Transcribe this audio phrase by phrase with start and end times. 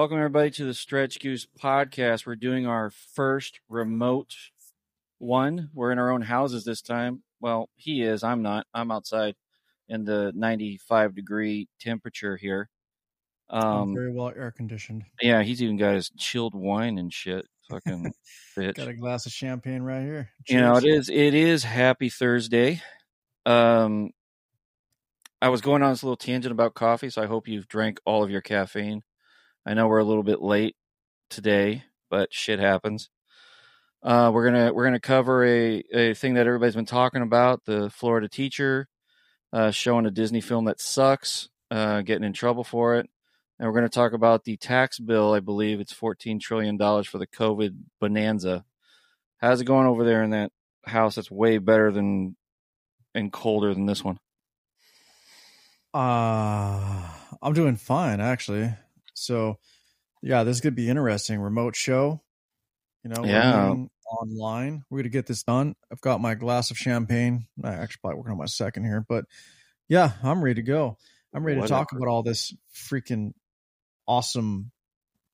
[0.00, 2.24] Welcome, everybody, to the Stretch Goose podcast.
[2.24, 4.34] We're doing our first remote
[5.18, 5.68] one.
[5.74, 7.22] We're in our own houses this time.
[7.38, 8.24] Well, he is.
[8.24, 8.66] I'm not.
[8.72, 9.34] I'm outside
[9.90, 12.70] in the 95 degree temperature here.
[13.50, 15.04] Um, very well air conditioned.
[15.20, 17.46] Yeah, he's even got his chilled wine and shit.
[17.68, 18.10] Fucking
[18.56, 18.76] bitch.
[18.76, 20.30] Got a glass of champagne right here.
[20.46, 20.56] Cheers.
[20.56, 21.10] You know, it is.
[21.10, 22.80] It is Happy Thursday.
[23.44, 24.12] Um,
[25.42, 28.24] I was going on this little tangent about coffee, so I hope you've drank all
[28.24, 29.02] of your caffeine.
[29.66, 30.76] I know we're a little bit late
[31.28, 33.10] today, but shit happens.
[34.02, 37.90] Uh, we're gonna we're gonna cover a, a thing that everybody's been talking about: the
[37.90, 38.88] Florida teacher
[39.52, 43.10] uh, showing a Disney film that sucks, uh, getting in trouble for it,
[43.58, 45.34] and we're gonna talk about the tax bill.
[45.34, 48.64] I believe it's fourteen trillion dollars for the COVID bonanza.
[49.36, 50.52] How's it going over there in that
[50.86, 51.16] house?
[51.16, 52.36] That's way better than
[53.14, 54.18] and colder than this one.
[55.92, 57.02] Uh
[57.42, 58.72] I'm doing fine actually.
[59.20, 59.58] So
[60.22, 61.40] yeah, this could be interesting.
[61.40, 62.20] Remote show.
[63.04, 63.74] You know, yeah.
[64.20, 64.82] online.
[64.90, 65.74] We're gonna get this done.
[65.90, 67.46] I've got my glass of champagne.
[67.62, 69.24] I actually probably working on my second here, but
[69.88, 70.98] yeah, I'm ready to go.
[71.32, 71.74] I'm ready Whatever.
[71.74, 73.32] to talk about all this freaking
[74.06, 74.72] awesome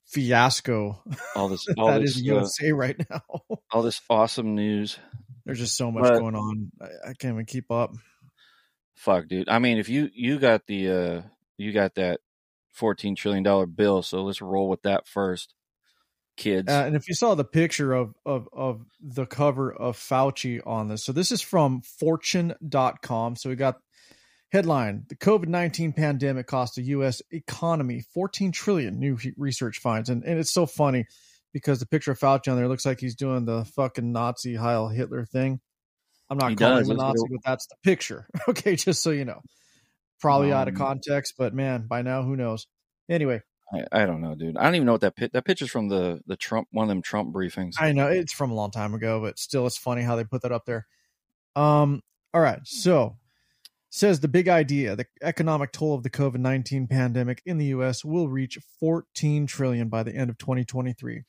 [0.06, 1.02] fiasco.
[1.34, 3.22] All this all that this, is USA uh, right now.
[3.72, 4.98] all this awesome news.
[5.44, 6.70] There's just so much but, going on.
[6.80, 7.92] I, I can't even keep up
[8.96, 9.48] fuck, dude.
[9.48, 11.22] I mean, if you you got the uh
[11.56, 12.20] you got that
[12.76, 15.54] fourteen trillion dollar bill, so let's roll with that first,
[16.36, 16.70] kids.
[16.70, 20.88] Uh, and if you saw the picture of of of the cover of Fauci on
[20.88, 23.36] this, so this is from Fortune.com.
[23.36, 23.76] So we got
[24.52, 27.22] headline: The COVID nineteen pandemic cost the U.S.
[27.30, 28.98] economy fourteen trillion.
[28.98, 31.06] New research finds, and and it's so funny
[31.52, 34.88] because the picture of Fauci on there looks like he's doing the fucking Nazi Heil
[34.88, 35.60] Hitler thing.
[36.28, 36.90] I'm not he calling does.
[36.90, 38.26] him a Nazi, but that's the picture.
[38.48, 39.40] okay, just so you know.
[40.20, 42.66] Probably um, out of um context, but man, by now who knows?
[43.08, 44.56] Anyway, I, I, don't know, dude.
[44.56, 46.88] I don't even know what that pit, that picture's from the the Trump one of
[46.88, 47.74] them Trump briefings.
[47.78, 50.42] I know it's from a long time ago, but still, it's funny how they put
[50.42, 50.86] that up there.
[51.54, 52.02] Um.
[52.34, 53.16] All right, so
[53.88, 58.04] says the big idea: the economic toll of the COVID nineteen pandemic in the U.S.
[58.04, 61.24] will reach 14 trillion by the end of 2023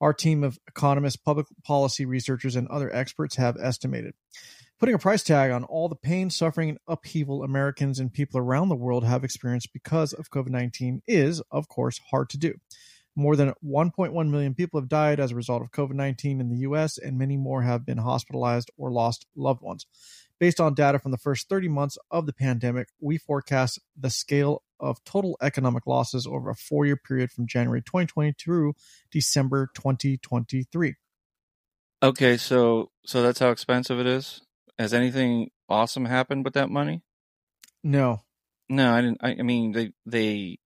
[0.00, 4.14] our team of economists, public policy researchers, and other experts have estimated.
[4.78, 8.68] Putting a price tag on all the pain, suffering, and upheaval Americans and people around
[8.68, 12.56] the world have experienced because of COVID 19 is, of course, hard to do.
[13.14, 16.58] More than 1.1 million people have died as a result of COVID 19 in the
[16.58, 19.86] U.S., and many more have been hospitalized or lost loved ones.
[20.38, 24.62] Based on data from the first 30 months of the pandemic, we forecast the scale
[24.78, 28.74] of total economic losses over a four year period from January 2020 through
[29.10, 30.96] December 2023.
[32.02, 34.42] Okay, so so that's how expensive it is.
[34.78, 37.02] Has anything awesome happened with that money?
[37.82, 38.22] No,
[38.68, 39.18] no, I didn't.
[39.22, 40.58] I, I mean, they they.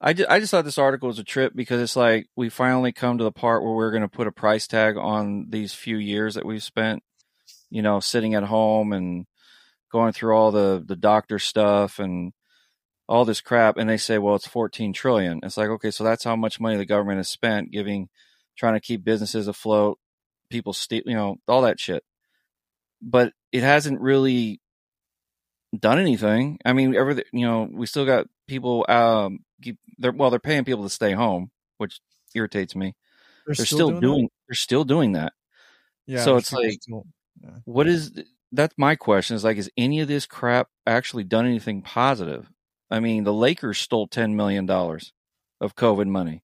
[0.00, 2.92] I just, I just thought this article was a trip because it's like we finally
[2.92, 5.96] come to the part where we're going to put a price tag on these few
[5.96, 7.02] years that we've spent,
[7.70, 9.26] you know, sitting at home and
[9.90, 12.32] going through all the the doctor stuff and
[13.08, 16.24] all this crap and they say well it's 14 trillion it's like okay so that's
[16.24, 18.08] how much money the government has spent giving
[18.58, 19.98] trying to keep businesses afloat
[20.50, 22.02] people steal you know all that shit
[23.02, 24.60] but it hasn't really
[25.78, 30.30] done anything i mean everything you know we still got people um keep, they're well
[30.30, 32.00] they're paying people to stay home which
[32.34, 32.94] irritates me
[33.46, 35.32] they're, they're still, still, doing, they're still doing that
[36.06, 37.04] yeah so it's like still,
[37.42, 37.50] yeah.
[37.64, 38.12] what is
[38.52, 42.48] that's my question is like is any of this crap actually done anything positive
[42.90, 45.12] I mean, the Lakers stole ten million dollars
[45.60, 46.42] of COVID money.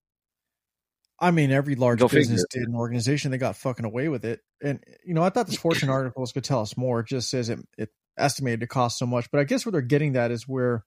[1.20, 2.66] I mean, every large Go business figure.
[2.66, 3.30] did an organization.
[3.30, 4.40] They got fucking away with it.
[4.62, 7.00] And you know, I thought this Fortune article could tell us more.
[7.00, 9.82] It just says it, it estimated to cost so much, but I guess where they're
[9.82, 10.84] getting that is where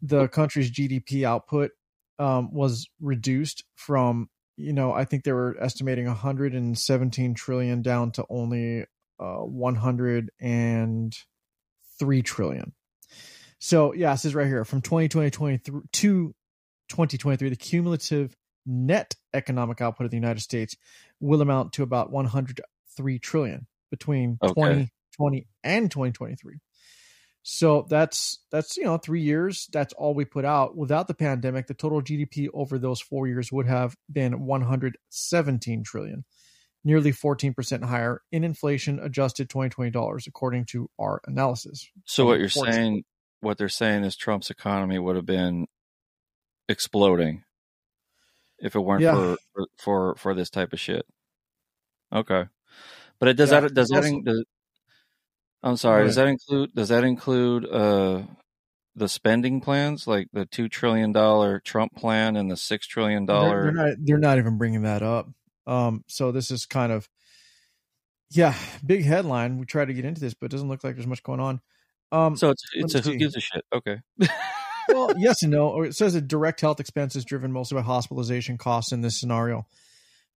[0.00, 1.72] the country's GDP output
[2.18, 4.28] um, was reduced from.
[4.56, 8.86] You know, I think they were estimating 117 trillion down to only
[9.20, 12.72] uh, 103 trillion.
[13.60, 18.36] So yeah, it says right here from 2020 to 2023, the cumulative
[18.66, 20.76] net economic output of the United States
[21.20, 22.10] will amount to about
[22.98, 24.52] 103 trillion between okay.
[24.54, 26.58] 2020 and 2023.
[27.42, 29.68] So that's that's you know three years.
[29.72, 30.76] That's all we put out.
[30.76, 36.24] Without the pandemic, the total GDP over those four years would have been 117 trillion,
[36.84, 41.88] nearly 14 percent higher in inflation adjusted 2020 dollars, according to our analysis.
[42.04, 43.04] So what you're saying
[43.40, 45.68] what they're saying is Trump's economy would have been
[46.68, 47.44] exploding
[48.58, 49.36] if it weren't yeah.
[49.54, 51.06] for, for for this type of shit.
[52.12, 52.44] Okay,
[53.20, 54.44] but it does yeah, that does that does,
[55.62, 56.06] I'm sorry.
[56.06, 58.22] Does that include does that include uh
[58.98, 63.62] the spending plans, like the two trillion dollar Trump plan and the six trillion They're,
[63.62, 63.96] they're not.
[63.98, 65.28] They're not even bringing that up.
[65.66, 66.04] Um.
[66.08, 67.08] So this is kind of,
[68.30, 68.54] yeah,
[68.84, 69.58] big headline.
[69.58, 71.60] We try to get into this, but it doesn't look like there's much going on.
[72.12, 72.36] Um.
[72.36, 73.64] So it's it's a who gives a shit.
[73.72, 73.98] Okay.
[74.88, 75.82] well, yes and no.
[75.82, 79.66] It says that direct health expenses driven mostly by hospitalization costs in this scenario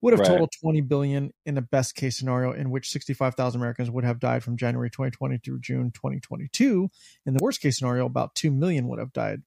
[0.03, 0.29] would have Right.
[0.29, 4.43] totaled 20 billion in a best case scenario in which 65,000 Americans would have died
[4.45, 6.91] from January 2020 through June 2022.
[7.25, 9.43] In the worst case scenario, about 2 million would have died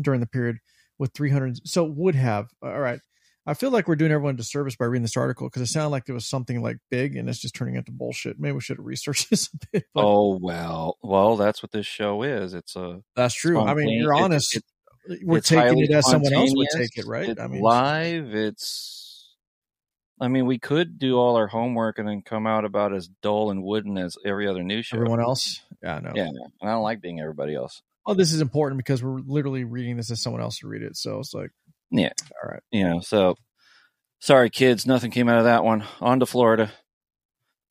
[0.00, 0.58] during the period
[0.98, 2.48] with 300 so would have.
[2.62, 3.00] All right.
[3.46, 5.88] I feel like we're doing everyone a disservice by reading this article because it sounded
[5.88, 8.38] like it was something like big and it's just turning into bullshit.
[8.38, 9.84] Maybe we should have researched this a bit.
[9.94, 12.52] But oh well, well that's what this show is.
[12.54, 13.58] It's a that's true.
[13.60, 14.56] I mean, you're honest.
[14.56, 14.64] it-
[15.22, 17.40] we're taking it as someone else would take it, right?
[17.40, 18.34] I mean, live.
[18.34, 19.06] It's.
[20.20, 23.50] I mean, we could do all our homework and then come out about as dull
[23.50, 24.96] and wooden as every other news show.
[24.96, 25.60] everyone else.
[25.82, 26.12] Yeah, no.
[26.14, 27.82] Yeah, and I don't like being everybody else.
[28.06, 30.96] Oh, this is important because we're literally reading this as someone else to read it.
[30.96, 31.50] So it's like,
[31.90, 32.10] Yeah.
[32.42, 32.62] all right.
[32.72, 33.36] You know, so
[34.20, 35.84] sorry, kids, nothing came out of that one.
[36.00, 36.70] On to Florida.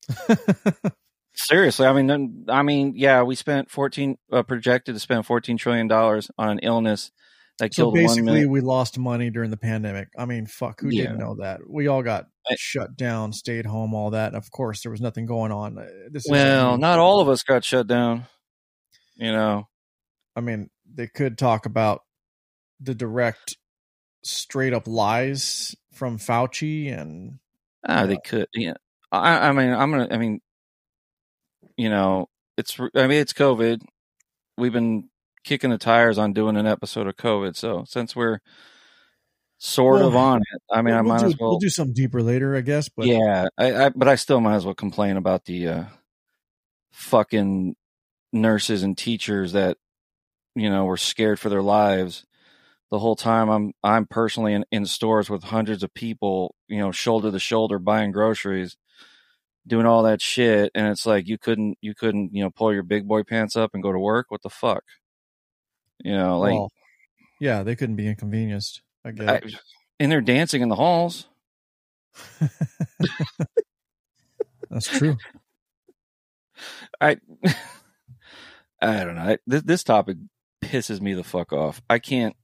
[1.35, 5.87] Seriously, I mean, I mean, yeah, we spent fourteen uh, projected to spend fourteen trillion
[5.87, 7.11] dollars on an illness
[7.59, 10.07] that so killed basically, we lost money during the pandemic.
[10.17, 11.03] I mean, fuck, who Yeah.
[11.03, 11.59] didn't know that?
[11.69, 14.27] We all got shut down, stayed home, all that.
[14.27, 15.77] And of course, there was nothing going on.
[15.77, 18.25] Uh, This is Well, not all of us got shut down.
[19.15, 19.67] You know,
[20.35, 22.01] I mean, they could talk about
[22.79, 23.57] the direct,
[24.23, 27.39] straight up lies from Fauci and
[27.87, 28.47] ah, they could.
[28.53, 28.75] Yeah,
[29.11, 30.07] I, I mean, I'm gonna.
[30.11, 30.39] I mean,
[31.75, 32.27] you know,
[32.57, 32.79] it's.
[32.79, 33.81] I mean, it's COVID.
[34.57, 35.09] We've been
[35.43, 37.55] kicking the tires on doing an episode of COVID.
[37.55, 38.39] So since we're
[39.57, 41.51] sort Well, of on it, I mean, I we'll might do, as well.
[41.51, 42.89] we'll do something deeper later, I guess.
[42.89, 45.83] But yeah, I, I, but I still might as well complain about the uh,
[46.91, 47.75] fucking
[48.33, 49.77] nurses and teachers that
[50.55, 52.25] you know were scared for their lives
[52.91, 53.49] the whole time.
[53.49, 57.79] I'm I'm personally in, in stores with hundreds of people, you know, shoulder to shoulder
[57.79, 58.77] buying groceries,
[59.65, 62.83] doing all that shit, and it's like you couldn't you couldn't you know pull your
[62.83, 64.27] big boy pants up and go to work.
[64.29, 64.83] What the fuck?
[66.03, 66.71] You know, like well,
[67.39, 68.81] yeah, they couldn't be inconvenienced.
[69.07, 69.29] I guess.
[69.29, 69.41] I,
[69.99, 71.27] and they're dancing in the halls.
[74.69, 75.17] That's true.
[76.99, 77.17] I
[78.81, 79.37] I don't know.
[79.47, 80.17] This, this topic
[80.63, 81.81] pisses me the fuck off.
[81.89, 82.35] I can't.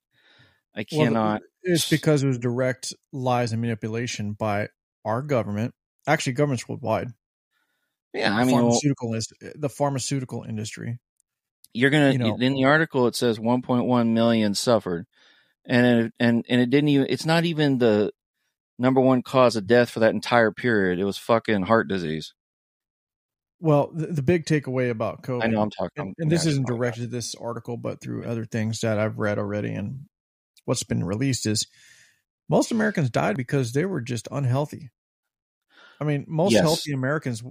[0.75, 1.41] I Well, cannot.
[1.63, 4.69] It's because it was direct lies and manipulation by
[5.05, 5.73] our government.
[6.07, 7.09] Actually, governments worldwide.
[8.13, 10.99] yeah, I mean, well, pharmaceutical is the pharmaceutical industry.
[11.73, 15.05] you're gonna you know- in the article it says 1.1 million suffered,
[15.65, 17.07] and it, and and it didn't even.
[17.09, 18.11] It's not even the
[18.79, 20.99] number one cause of death for that entire period.
[20.99, 22.33] It was fucking heart disease.
[23.59, 25.43] Well, the, the big takeaway about COVID.
[25.43, 28.25] I know I'm talking, and, and this yeah, isn't directed to this article, but through
[28.25, 30.01] other things that I've read already and
[30.65, 31.65] what's been released is
[32.49, 34.89] most Americans died because they were just unhealthy.
[36.01, 36.61] I mean, most Yes.
[36.61, 37.41] healthy Americans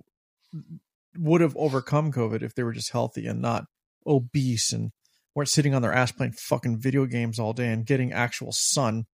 [1.17, 3.65] would have overcome COVID if they were just healthy and not
[4.06, 4.91] obese and
[5.34, 9.06] weren't sitting on their ass playing fucking video games all day and getting actual sun.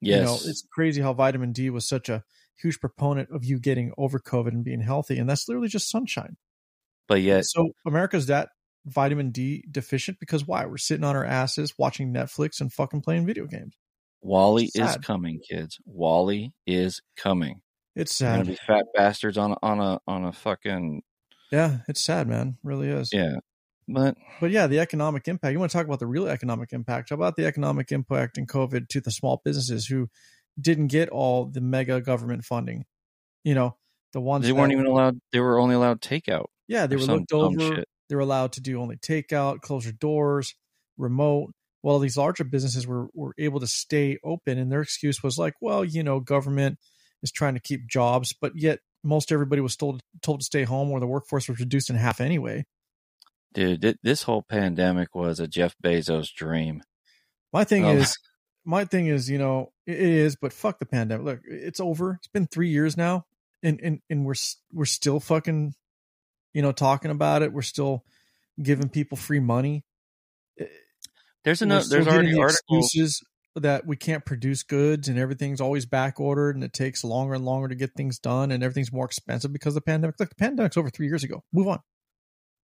[0.00, 2.22] Yes, You know, it's crazy how vitamin D was such a
[2.60, 6.36] huge proponent of you getting over COVID and being healthy, and that's literally just sunshine.
[7.08, 8.50] but yet So America's that
[8.84, 10.66] vitamin D deficient because why?
[10.66, 13.74] We're sitting on our asses watching Netflix and fucking playing video games.
[14.22, 15.78] WALL-E is coming, kids.
[15.86, 17.60] WALL-E is coming.
[17.94, 18.50] It's They're gonna sad.
[18.52, 21.02] be fat bastards on a, on a on a fucking
[21.52, 22.58] Yeah, it's sad, man.
[22.62, 23.10] really is.
[23.12, 23.36] yeah.
[23.88, 25.52] But But yeah, the economic impact.
[25.52, 27.10] You want to talk about the real economic impact?
[27.10, 30.08] How about the economic impact in COVID to the small businesses who
[30.60, 32.84] didn't get all the mega government funding?
[33.44, 33.76] You know,
[34.12, 35.20] the ones they weren't that- even allowed.
[35.32, 36.46] They were only allowed takeout.
[36.68, 37.84] Yeah, they were looked over.
[38.08, 40.54] They were allowed to do only takeout, close your doors,
[40.96, 41.52] remote.
[41.82, 45.54] Well, these larger businesses were, were able to stay open, and their excuse was like,
[45.60, 46.78] well, you know, government
[47.22, 50.90] is trying to keep jobs, but yet most everybody was told told to stay home,
[50.90, 52.64] or the workforce was reduced in half anyway.
[53.56, 56.82] Dude, th- this whole pandemic was a Jeff Bezos dream.
[57.52, 57.96] My thing Oh.
[57.96, 58.16] is,
[58.64, 61.24] my thing is, you know, it, is, but fuck the pandemic.
[61.24, 62.12] Look, it's over.
[62.18, 63.24] It's been three years now,
[63.62, 64.34] and and and we're
[64.72, 65.74] we're still fucking,
[66.52, 67.52] you know, talking about it.
[67.52, 68.04] We're still
[68.62, 69.84] giving people free money.
[71.44, 71.86] There's another.
[71.88, 72.86] There's already the articles.
[72.86, 73.22] excuses
[73.54, 77.42] that we can't produce goods and everything's always back ordered and it takes longer and
[77.44, 80.14] longer to get things done and everything's more expensive because of the pandemic.
[80.20, 81.42] Look, the pandemic's over three years ago.
[81.54, 81.80] Move on.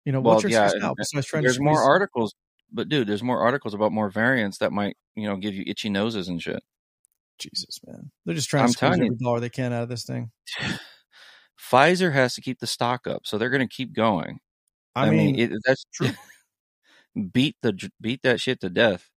[0.05, 2.33] You know, what's Well, your yeah, now besides trying There's more articles,
[2.71, 5.89] but dude, there's more articles about more variants that might you know give you itchy
[5.89, 6.63] noses and shit.
[7.39, 8.11] Jesus, man.
[8.25, 10.31] They're just trying I'm to squeeze every dollar they can out of this thing.
[11.71, 14.39] Pfizer has to keep the stock up, so they're going to keep going.
[14.95, 16.09] I, mean, it, that's true.
[17.33, 19.09] beat the beat that shit to death.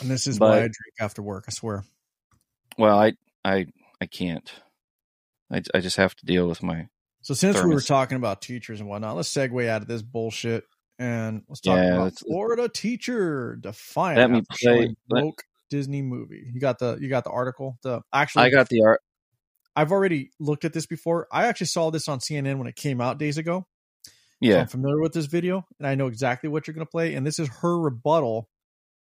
[0.00, 1.44] And this is but, why I drink after work.
[1.48, 1.84] I swear.
[2.78, 3.12] Well, I
[3.44, 3.66] I
[4.00, 4.52] I can't.
[5.50, 6.88] I I just have to deal with my.
[7.22, 7.68] So since thermos.
[7.68, 10.64] we were talking about teachers and whatnot, let's segue out of this bullshit
[10.98, 14.18] and let's talk yeah, about Florida teacher defiant.
[14.18, 15.32] Let me play
[15.70, 16.50] Disney movie.
[16.52, 17.78] You got the you got the article.
[17.82, 19.00] The actually, I got the art.
[19.74, 21.26] I've already looked at this before.
[21.32, 23.66] I actually saw this on CNN when it came out days ago.
[24.40, 26.90] Yeah, so I'm familiar with this video, and I know exactly what you're going to
[26.90, 27.14] play.
[27.14, 28.48] And this is her rebuttal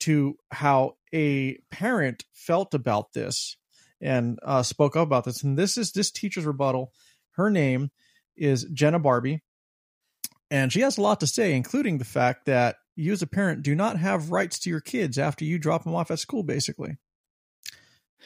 [0.01, 3.57] to how a parent felt about this
[4.01, 5.43] and uh, spoke up about this.
[5.43, 6.93] And this is this teacher's rebuttal.
[7.33, 7.91] Her name
[8.37, 9.41] is Jenna Barbee,
[10.51, 13.63] and she has a lot to say, including the fact that you as a parent
[13.63, 16.43] do not have rights to your kids after you drop them off at school.
[16.43, 16.97] Basically,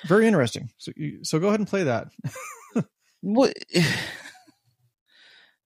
[0.05, 0.71] very interesting.
[0.79, 2.09] So, you, so go ahead and play that.
[3.21, 3.55] what?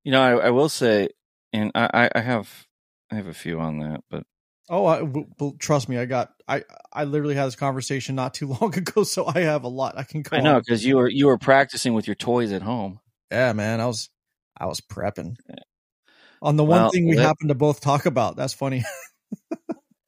[0.03, 1.11] You know, I, I will say,
[1.53, 2.67] and I, I have
[3.13, 4.25] I have a few on that, but
[4.73, 8.47] Oh, I, well, trust me, I got I I literally had this conversation not too
[8.61, 10.23] long ago, so I have a lot I can.
[10.23, 13.01] Go I know because you were you were practicing with your toys at home.
[13.31, 14.11] Yeah, man, I was
[14.57, 15.37] I was prepping.
[16.43, 18.37] On the one well, thing we that, happened to both talk about.
[18.37, 18.83] That's funny.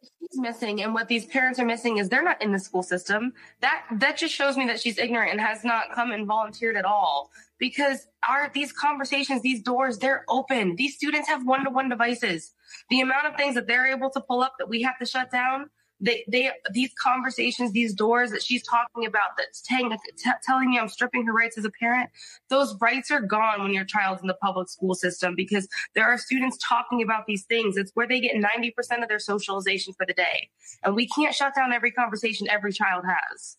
[0.00, 3.33] She's missing and what these parents are missing is they're not in the school system.
[3.61, 6.85] That that just shows me that she's ignorant and has not come and volunteered at
[6.85, 7.31] all.
[7.59, 10.76] Because our these conversations these doors they're open.
[10.76, 12.52] These students have one-to-one devices.
[12.88, 15.31] The amount of things that they're able to pull up that we have to shut
[15.31, 15.69] down
[16.02, 20.88] they, they, these conversations, these doors that she's talking about, that's t- telling me I'm
[20.88, 22.11] stripping her rights as a parent.
[22.50, 26.18] Those rights are gone when your child's in the public school system because there are
[26.18, 27.76] students talking about these things.
[27.76, 30.50] It's where they get 90% of their socialization for the day.
[30.82, 33.56] And we can't shut down every conversation every child has.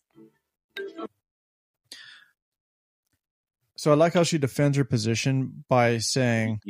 [3.76, 6.60] So I like how she defends her position by saying,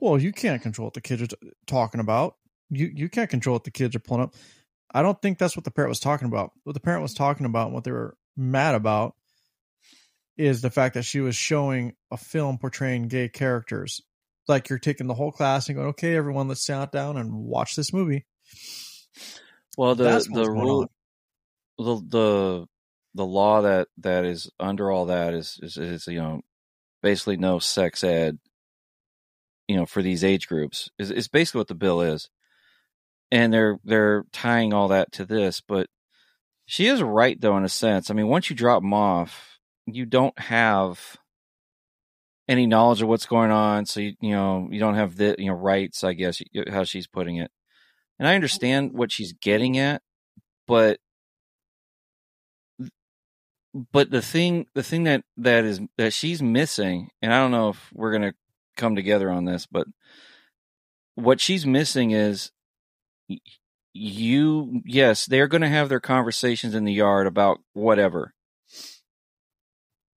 [0.00, 1.36] "Well, you can't control what the kids are t-
[1.66, 2.36] talking about.
[2.70, 4.34] You you can't control what the kids are pulling up."
[4.96, 6.52] I don't think that's what the parent was talking about.
[6.64, 9.14] What the parent was talking about, and what they were mad about,
[10.38, 14.00] is the fact that she was showing a film portraying gay characters.
[14.48, 17.76] Like you're taking the whole class and going, "Okay, everyone, let's sit down and watch
[17.76, 18.24] this movie."
[19.76, 20.88] Well, the the rule,
[21.76, 22.66] the the
[23.16, 26.40] the law that that is under all that is, is is you know
[27.02, 28.38] basically no sex ed
[29.68, 32.30] you know for these age groups is is basically what the bill is
[33.30, 35.88] and they're they're tying all that to this but
[36.66, 38.10] she is right though in a sense.
[38.10, 41.16] I mean once you drop them off you don't have
[42.48, 45.46] any knowledge of what's going on so you you know you don't have the you
[45.46, 47.50] know rights i guess how she's putting it.
[48.18, 50.02] And i understand what she's getting at
[50.66, 50.98] but
[53.92, 57.70] but the thing the thing that that is that she's missing and i don't know
[57.70, 58.34] if we're going to
[58.76, 59.86] come together on this but
[61.14, 62.50] what she's missing is
[63.92, 68.34] you yes they're going to have their conversations in the yard about whatever.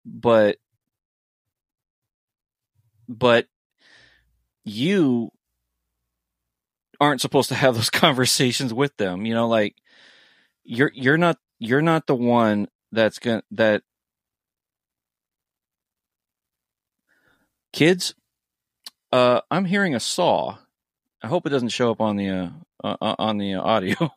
[0.06, 0.58] But
[3.08, 3.48] but
[4.64, 5.32] you
[7.00, 9.76] aren't supposed to have those conversations with them you know like
[10.64, 13.82] you're you're not you're not the one that's going to that
[17.74, 18.14] kids
[19.12, 20.58] uh i'm hearing a saw.
[21.22, 22.50] I hope it doesn't show up on the uh,
[22.84, 23.96] uh, uh on the audio.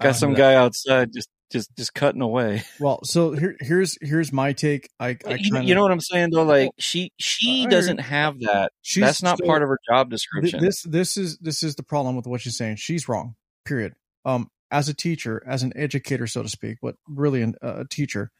[0.00, 2.62] Got some guy outside just just just cutting away.
[2.80, 4.88] Well so here here's here's my take.
[5.00, 6.44] I, I kinda, you know what i'm saying though?
[6.44, 8.72] Like she she doesn't have that.
[8.82, 10.60] She's that's not part of her job description.
[10.60, 12.76] this this is this is the problem with what she's saying.
[12.76, 13.94] She's wrong period.
[14.24, 17.84] Um as a teacher, as an educator, so to speak, but really an, uh, a
[17.86, 18.30] teacher,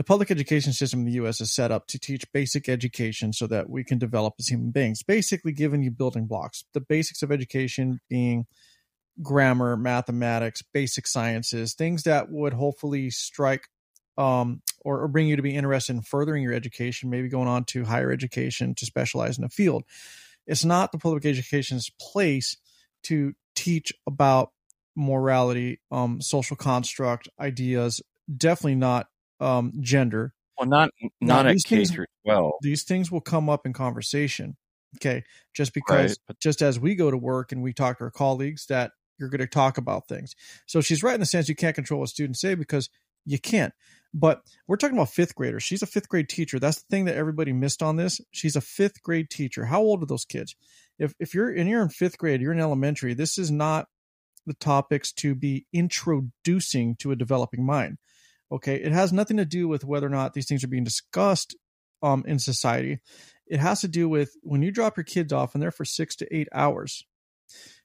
[0.00, 1.42] the public education system in the U.S.
[1.42, 5.02] is set up to teach basic education so that we can develop as human beings.
[5.02, 6.64] Basically, giving you building blocks.
[6.72, 8.46] The basics of education being
[9.20, 13.68] grammar, mathematics, basic sciences, things that would hopefully strike
[14.16, 17.64] um, or, or, bring you to be interested in furthering your education, maybe going on
[17.64, 19.84] to higher education to specialize in a field.
[20.46, 22.56] It's not the public education's place
[23.02, 24.52] to teach about
[24.96, 28.00] morality, um, social construct, ideas.
[28.34, 29.06] Definitely not
[29.40, 30.32] um, gender.
[30.58, 32.54] Well, not not now, at K through twelve.
[32.62, 34.56] These things will come up in conversation.
[34.96, 35.22] Okay,
[35.54, 36.38] just because, right.
[36.40, 39.40] just as we go to work and we talk to our colleagues, that you're going
[39.40, 40.34] to talk about things.
[40.66, 42.90] So she's right in the sense you can't control what students say because
[43.24, 43.72] you can't.
[44.12, 45.62] But we're talking about fifth graders.
[45.62, 46.58] She's a fifth grade teacher.
[46.58, 48.20] That's the thing that everybody missed on this.
[48.32, 49.66] She's a fifth grade teacher.
[49.66, 50.56] How old are those kids?
[50.98, 53.14] If if you're and you're in fifth grade, you're in elementary.
[53.14, 53.86] This is not
[54.46, 57.98] the topics to be introducing to a developing mind.
[58.52, 61.56] Okay, it has nothing to do with whether or not these things are being discussed
[62.02, 62.98] um, in society.
[63.46, 66.16] It has to do with when you drop your kids off and they're for six
[66.16, 67.04] to eight hours.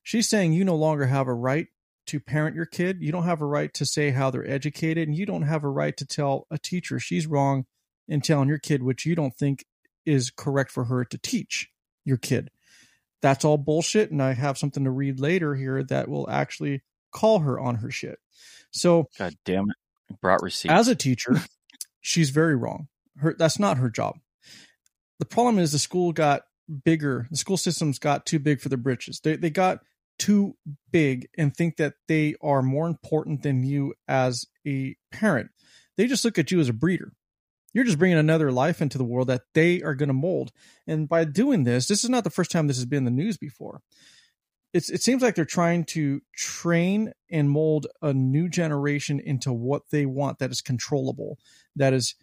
[0.03, 1.67] She's saying you no longer have a right
[2.07, 3.01] to parent your kid.
[3.01, 5.69] You don't have a right to say how they're educated, and you don't have a
[5.69, 7.65] right to tell a teacher she's wrong
[8.07, 9.65] in telling your kid which you don't think
[10.05, 11.69] is correct for her to teach
[12.03, 12.51] your kid.
[13.21, 14.11] That's all bullshit.
[14.11, 17.89] And I have something to read later here that will actually call her on her
[17.89, 18.19] shit.
[18.69, 19.75] So, God damn it.
[20.21, 20.73] Brought receipts.
[20.73, 21.35] as a teacher,
[22.01, 22.87] she's very wrong.
[23.17, 24.15] Her that's not her job.
[25.19, 26.43] The problem is the school got
[26.83, 27.27] bigger.
[27.31, 29.19] The school systems got too big for their britches.
[29.19, 29.79] They they got
[30.17, 30.55] too
[30.91, 35.49] big and think that they are more important than you as a parent.
[35.97, 37.11] They just look at you as a breeder.
[37.73, 40.53] You're just bringing another life into the world that they are going to mold.
[40.87, 43.11] And by doing this, this is not the first time this has been in the
[43.11, 43.81] news before.
[44.75, 49.83] It's, it seems like they're trying to train and mold a new generation into what
[49.89, 51.39] they want that is controllable,
[51.77, 52.15] that is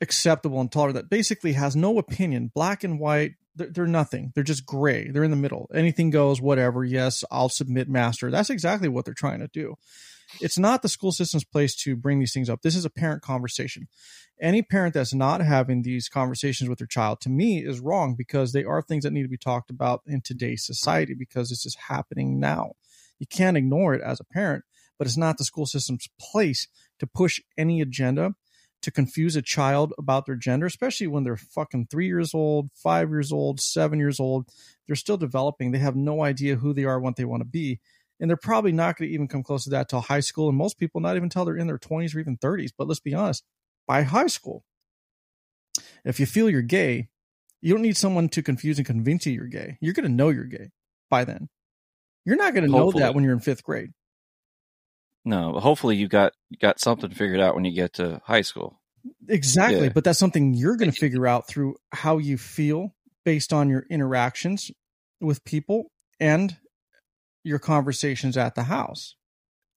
[0.00, 3.32] acceptable and tolerant, that basically has no opinion, black and white.
[3.56, 4.30] They're, they're nothing.
[4.36, 5.10] They're just gray.
[5.10, 5.68] They're in the middle.
[5.74, 6.84] Anything goes, whatever.
[6.84, 8.30] Yes, I'll submit master.
[8.30, 9.74] That's exactly what they're trying to do.
[10.40, 12.62] It's not the school system's place to bring these things up.
[12.62, 13.88] This is a parent conversation.
[14.40, 18.52] Any parent that's not having these conversations with their child, to me, is wrong because
[18.52, 21.76] they are things that need to be talked about in today's society because this is
[21.88, 22.72] happening now.
[23.18, 24.64] You can't ignore it as a parent,
[24.98, 26.68] but it's not the school system's place
[26.98, 28.34] to push any agenda
[28.82, 33.10] to confuse a child about their gender, especially when they're fucking three years old, five
[33.10, 34.48] years old, seven years old.
[34.86, 35.70] They're still developing.
[35.70, 37.80] They have no idea who they are, what they want to be.
[38.20, 40.48] And they're probably not going to even come close to that till high school.
[40.48, 42.70] And most people not even till they're in their 20s or even 30s.
[42.76, 43.44] But let's be honest,
[43.88, 44.64] by high school,
[46.04, 47.08] if you feel you're gay,
[47.62, 49.78] you don't need someone to confuse and convince you you're gay.
[49.80, 50.70] You're going to know you're gay
[51.08, 51.48] by then.
[52.26, 53.90] You're not going to know that when you're in fifth grade.
[55.24, 58.80] no, hopefully you got you got something figured out when you get to high school.
[59.28, 59.84] Exactly.
[59.84, 59.92] Yeah.
[59.94, 63.84] But that's something you're going to figure out through how you feel based on your
[63.90, 64.70] interactions
[65.20, 66.56] with people and
[67.44, 69.16] your conversations at the house.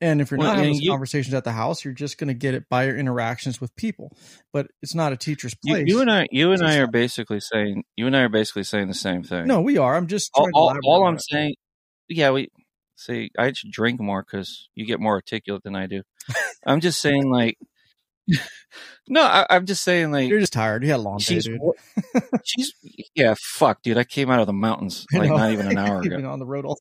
[0.01, 2.33] And if you're Well, not having you- conversations at the house, you're just going to
[2.33, 4.11] get it by your interactions with people.
[4.51, 5.85] But it's not a teacher's You, place.
[5.87, 8.87] you and I, you and I are basically saying, you and I are basically saying
[8.89, 9.47] the same thing.
[9.47, 9.95] no, we are.
[9.95, 11.23] I'm just all, trying all, I'm it.
[11.23, 11.55] saying,
[12.09, 12.49] yeah, we
[12.97, 13.29] see.
[13.39, 16.01] I should drink more because you get more articulate than I do.
[16.65, 17.57] I'm just saying, like,
[19.07, 20.83] no, I, I'm just saying, like, You're just tired.
[20.83, 21.59] You had a long day, dude.
[22.43, 22.73] she's,
[23.15, 23.97] yeah, fuck, dude.
[23.97, 26.15] I came out of the mountains like not even an hour ago.
[26.17, 26.77] been on the road all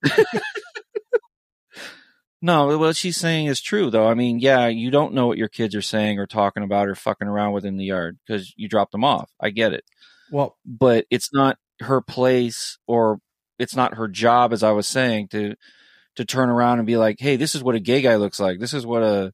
[2.43, 4.09] No, what she's saying is true, though.
[4.09, 6.95] I mean, yeah, you don't know what your kids are saying or talking about or
[6.97, 9.31] fucking around with in the yard because you dropped them off.
[9.41, 9.85] I get it.
[10.31, 13.19] Well, but it's not her place or
[13.59, 15.55] it's not her job as i was saying to
[16.17, 18.59] to turn around and be like hey this is what a gay guy looks like
[18.59, 19.33] this is what a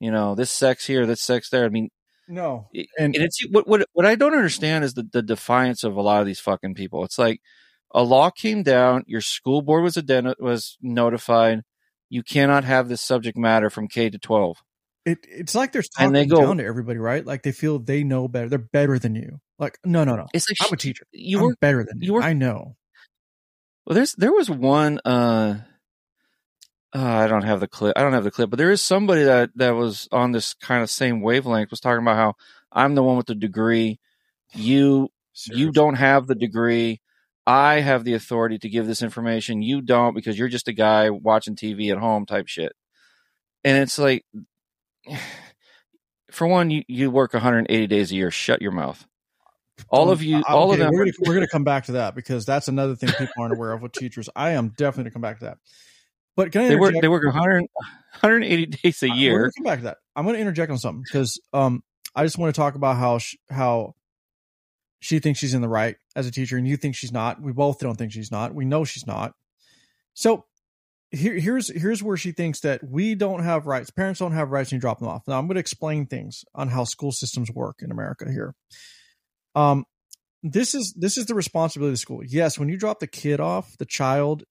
[0.00, 1.88] you know this sex here this sex there i mean
[2.30, 2.68] no.
[2.98, 6.02] And and it's what what what i don't understand is the, the defiance of a
[6.02, 7.40] lot of these fucking people it's like
[7.92, 11.62] a law came down your school board was identi- was notified
[12.10, 14.62] you cannot have this subject matter from k to 12
[15.04, 17.24] it, it's like they're talking And they go- down to everybody, right?
[17.24, 18.50] Like they feel they know better.
[18.50, 19.40] They're better than you.
[19.58, 20.26] Like, no, no, no.
[20.34, 21.04] it's like I'm a teacher.
[21.12, 22.12] you were better than you.
[22.14, 22.76] were- I know.
[23.86, 25.00] Well, there's there was one.
[25.04, 25.60] Uh,
[26.94, 27.96] uh, I don't have the clip.
[27.96, 30.82] I don't have the clip, but there is somebody that that was on this kind
[30.82, 31.70] of same wavelength.
[31.70, 32.34] Was talking about how
[32.70, 33.98] I'm the one with the degree.
[34.52, 35.08] You
[35.46, 37.00] you don't have the degree.
[37.48, 39.62] I have the authority to give this information.
[39.62, 42.74] You don't because you're just a guy watching TV at home type shit.
[43.64, 44.26] And it's like,
[46.30, 48.30] for one, you, you work 180 days a year.
[48.30, 49.02] Shut your mouth.
[49.88, 50.90] All of you, all of them.
[50.92, 53.92] We're gonna, come back to that because that's another thing people aren't aware of with
[53.92, 54.28] teachers.
[54.36, 55.58] I am definitely gonna come back to that.
[56.36, 56.94] But can I They work.
[57.00, 59.52] They work 100, 180 days a Uh, We're year.
[59.56, 59.96] come back to that.
[60.14, 61.82] I'm gonna interject on something because um
[62.14, 63.94] I just want to talk about how sh- how
[65.00, 67.40] she thinks she's in the right as a teacher and you think she's not.
[67.40, 68.52] We both don't think she's not.
[68.52, 69.34] We know she's not.
[70.14, 70.46] So
[71.12, 73.90] here, here's here's where she thinks that we don't have rights.
[73.90, 75.22] Parents don't have rights and you drop them off.
[75.28, 78.56] Now I'm going to explain things on how school systems work in America here.
[79.54, 79.84] Um,
[80.42, 82.22] this is this is the responsibility of the school.
[82.24, 84.42] Yes, when you drop the kid off, the child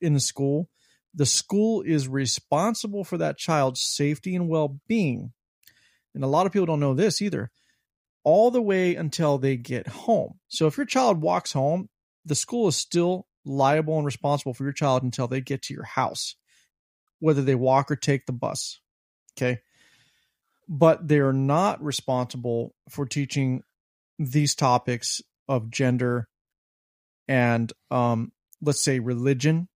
[0.00, 0.68] in the school,
[1.14, 5.32] the school is responsible for that child's safety and well-being.
[6.12, 7.52] And a lot of people don't know this either.
[8.24, 10.38] All the way until they get home.
[10.48, 11.88] So if your child walks home,
[12.24, 15.84] the school is still liable and responsible for your child until they get to your
[15.84, 16.36] house,
[17.18, 18.80] whether they walk or take the bus.
[19.36, 19.60] Okay.
[20.68, 23.62] But they're not responsible for teaching
[24.18, 26.28] these topics of gender
[27.26, 29.68] and, um, let's say, religion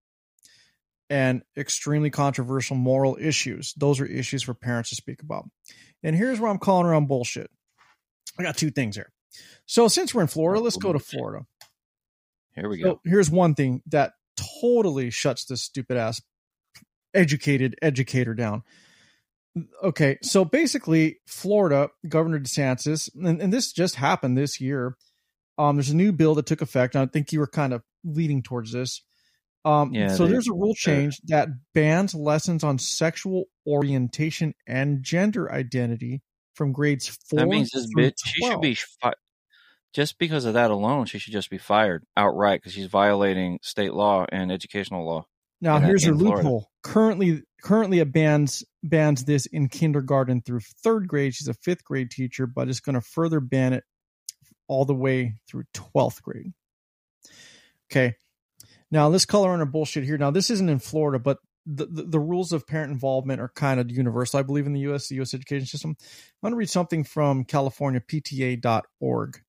[1.10, 3.72] and extremely controversial moral issues.
[3.76, 5.48] Those are issues for parents to speak about.
[6.02, 7.50] And here's where I'm calling around bullshit.
[8.38, 9.12] I got two things here.
[9.66, 11.46] So since we're in Florida, let's go to Florida.
[12.54, 12.94] Here we go.
[12.94, 14.12] So here's one thing that
[14.60, 16.22] totally shuts this stupid ass
[17.14, 18.62] educated educator down.
[19.82, 24.96] Okay, so basically, Florida Governor DeSantis, and, and this just happened this year.
[25.56, 26.94] Um, there's a new bill that took effect.
[26.94, 29.02] And I think you were kind of leading towards this.
[29.64, 35.50] Um, Yeah, so there's a rule change that bans lessons on sexual orientation and gender
[35.50, 36.22] identity
[36.56, 37.40] from grades four.
[37.40, 39.12] that means this bitch, she should be fi-
[39.92, 41.06] just because of that alone.
[41.06, 45.26] She should just be fired outright because she's violating state law and educational law.
[45.60, 46.36] Now in- here's her Florida.
[46.36, 46.70] loophole.
[46.82, 51.34] Currently, currently it bans bans this in kindergarten through third grade.
[51.34, 53.84] She's a fifth grade teacher, but it's going to further ban it
[54.68, 56.52] all the way through twelfth grade.
[57.90, 58.14] Okay.
[58.90, 60.18] Now let's color on our bullshit here.
[60.18, 63.90] Now this isn't in Florida, but the, the, rules of parent involvement are kind of
[63.90, 65.08] universal, I believe, in the U.S.
[65.08, 65.34] The U.S.
[65.34, 65.96] education system.
[66.00, 66.06] I'm
[66.42, 69.40] going to read something from California PTA.org.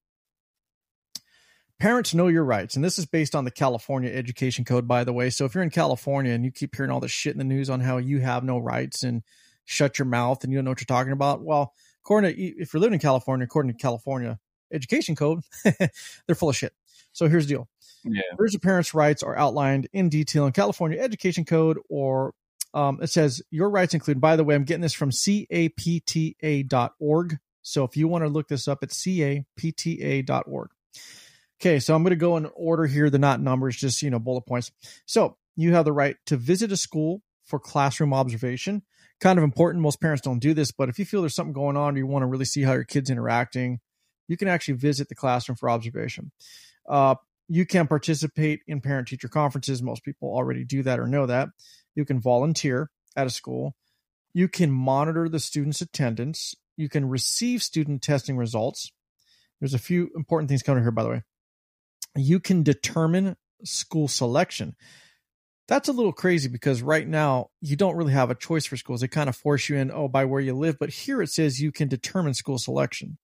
[1.80, 5.13] Parents know your rights, and this is based on the California Education Code, by the
[5.13, 5.30] way.
[5.30, 7.69] So if you're in California and you keep hearing all this shit in the news
[7.69, 9.21] on how you have no rights and
[9.65, 12.73] shut your mouth and you don't know what you're talking about, well, according to if
[12.73, 14.39] you're living in California, according to California
[14.73, 16.73] Education Code, they're full of shit.
[17.13, 17.69] So here's the deal:
[18.03, 18.21] Yeah.
[18.38, 22.33] Your parents' rights are outlined in detail in California Education Code, or
[22.73, 24.21] um, it says your rights include.
[24.21, 25.79] By the way, I'm getting this from capta.org.
[27.62, 30.69] So if you want to look this up, it's capta.org.
[31.60, 33.10] Okay, so I'm going to go in order here.
[33.10, 34.71] They're not numbers, just you know bullet points.
[35.05, 38.83] So you have the right to visit a school for classroom observation.
[39.19, 39.81] Kind of important.
[39.81, 42.05] Most parents don't do this, but if you feel there's something going on, or you
[42.05, 43.79] want to really see how your kids interacting,
[44.27, 46.31] you can actually visit the classroom for observation.
[46.88, 47.15] Uh,
[47.47, 49.81] you can participate in parent teacher conferences.
[49.81, 51.49] Most people already do that or know that.
[51.95, 53.75] You can volunteer at a school.
[54.33, 56.55] You can monitor the student's attendance.
[56.75, 58.91] You can receive student testing results.
[59.60, 61.23] There's a few important things coming here, by the way.
[62.15, 64.75] You can determine school selection.
[65.67, 69.01] That's a little crazy because right now you don't really have a choice for schools.
[69.01, 70.77] They kind of force you in, oh, by where you live.
[70.79, 73.17] But here it says you can determine school selection.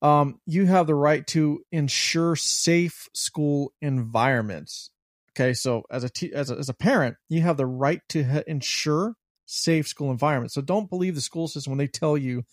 [0.00, 4.90] Um, you have the right to ensure safe school environments.
[5.32, 8.22] Okay, so as a te- as a, as a parent, you have the right to
[8.24, 9.14] ha- ensure
[9.46, 10.54] safe school environments.
[10.54, 12.44] So don't believe the school system when they tell you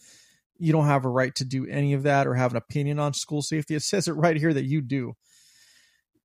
[0.58, 3.14] you don't have a right to do any of that or have an opinion on
[3.14, 3.76] school safety.
[3.76, 5.14] It says it right here that you do.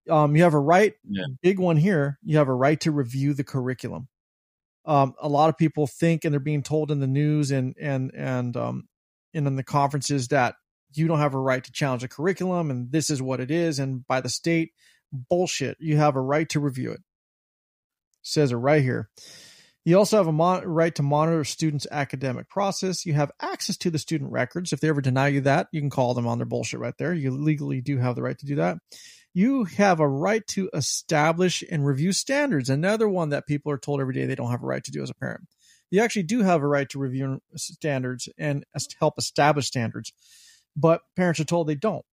[0.09, 1.25] Um, you have a right, Yeah.
[1.43, 2.19] big one here.
[2.23, 4.09] You have a right to review the curriculum.
[4.87, 8.11] Um, a lot of people think, and they're being told in the news and and
[8.15, 8.89] and um,
[9.35, 10.55] and in the conferences that
[10.93, 13.79] you don't have a right to challenge a curriculum, and this is what it is,
[13.79, 14.73] and by the state,
[15.13, 15.77] bullshit.
[15.81, 17.01] You have a right to review it.
[18.23, 19.09] Says it right here.
[19.85, 23.07] You also have a mon- right to monitor student's academic process.
[23.07, 24.73] You have access to the student records.
[24.73, 27.15] If they ever deny you that, you can call them on their bullshit right there.
[27.15, 28.77] You legally do have the right to do that.
[29.33, 32.69] You have a right to establish and review standards.
[32.69, 35.03] Another one that people are told every day they don't have a right to do
[35.03, 35.47] as a parent.
[35.91, 38.65] You actually do have a right to review standards and
[38.99, 40.13] help establish standards,
[40.77, 42.05] but parents are told they don't.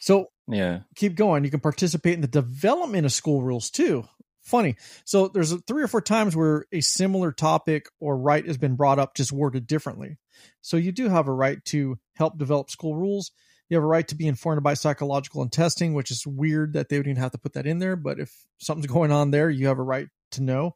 [0.00, 0.80] So Yeah.
[0.96, 1.44] keep going.
[1.44, 4.04] You can participate in the development of school rules too.
[4.42, 4.76] Funny.
[5.06, 8.98] So there's three or four times where a similar topic or right has been brought
[8.98, 10.18] up, just worded differently.
[10.60, 13.30] So you do have a right to help develop school rules.
[13.70, 16.90] You have a right to be informed about psychological and testing, which is weird that
[16.90, 17.96] they would even have to put that in there.
[17.96, 20.74] But if something's going on there, you have a right to know.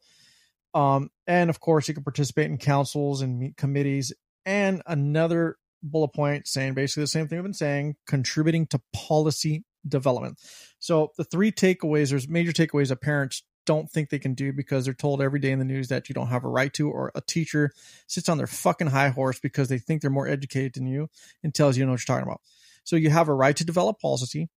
[0.73, 4.13] Um, and of course, you can participate in councils and meet committees.
[4.45, 9.63] And another bullet point saying basically the same thing I've been saying, contributing to policy
[9.87, 10.39] development.
[10.79, 14.85] So the three takeaways, there's major takeaways that parents don't think they can do because
[14.85, 17.11] they're told every day in the news that you don't have a right to, or
[17.13, 17.71] a teacher
[18.07, 21.07] sits on their fucking high horse because they think they're more educated than you
[21.43, 22.41] and tells you, know what you're talking about.
[22.83, 24.49] So you have a right to develop policy,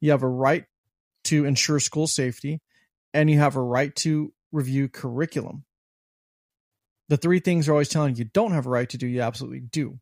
[0.00, 0.64] you have a right
[1.24, 2.60] to ensure school safety,
[3.14, 5.64] and you have a right to review curriculum.
[7.08, 9.60] The three things are always telling you don't have a right to do, you absolutely
[9.60, 10.00] do.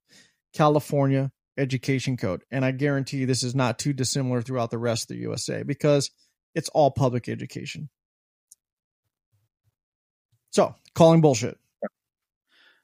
[0.55, 2.43] California Education Code.
[2.51, 5.63] And I guarantee you this is not too dissimilar throughout the rest of the USA
[5.63, 6.11] because
[6.55, 7.89] it's all public education.
[10.51, 11.59] So, calling bullshit.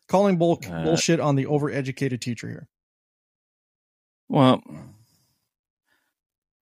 [0.09, 2.68] Calling bull- Uh, bullshit on the overeducated teacher here.
[4.29, 4.62] Well,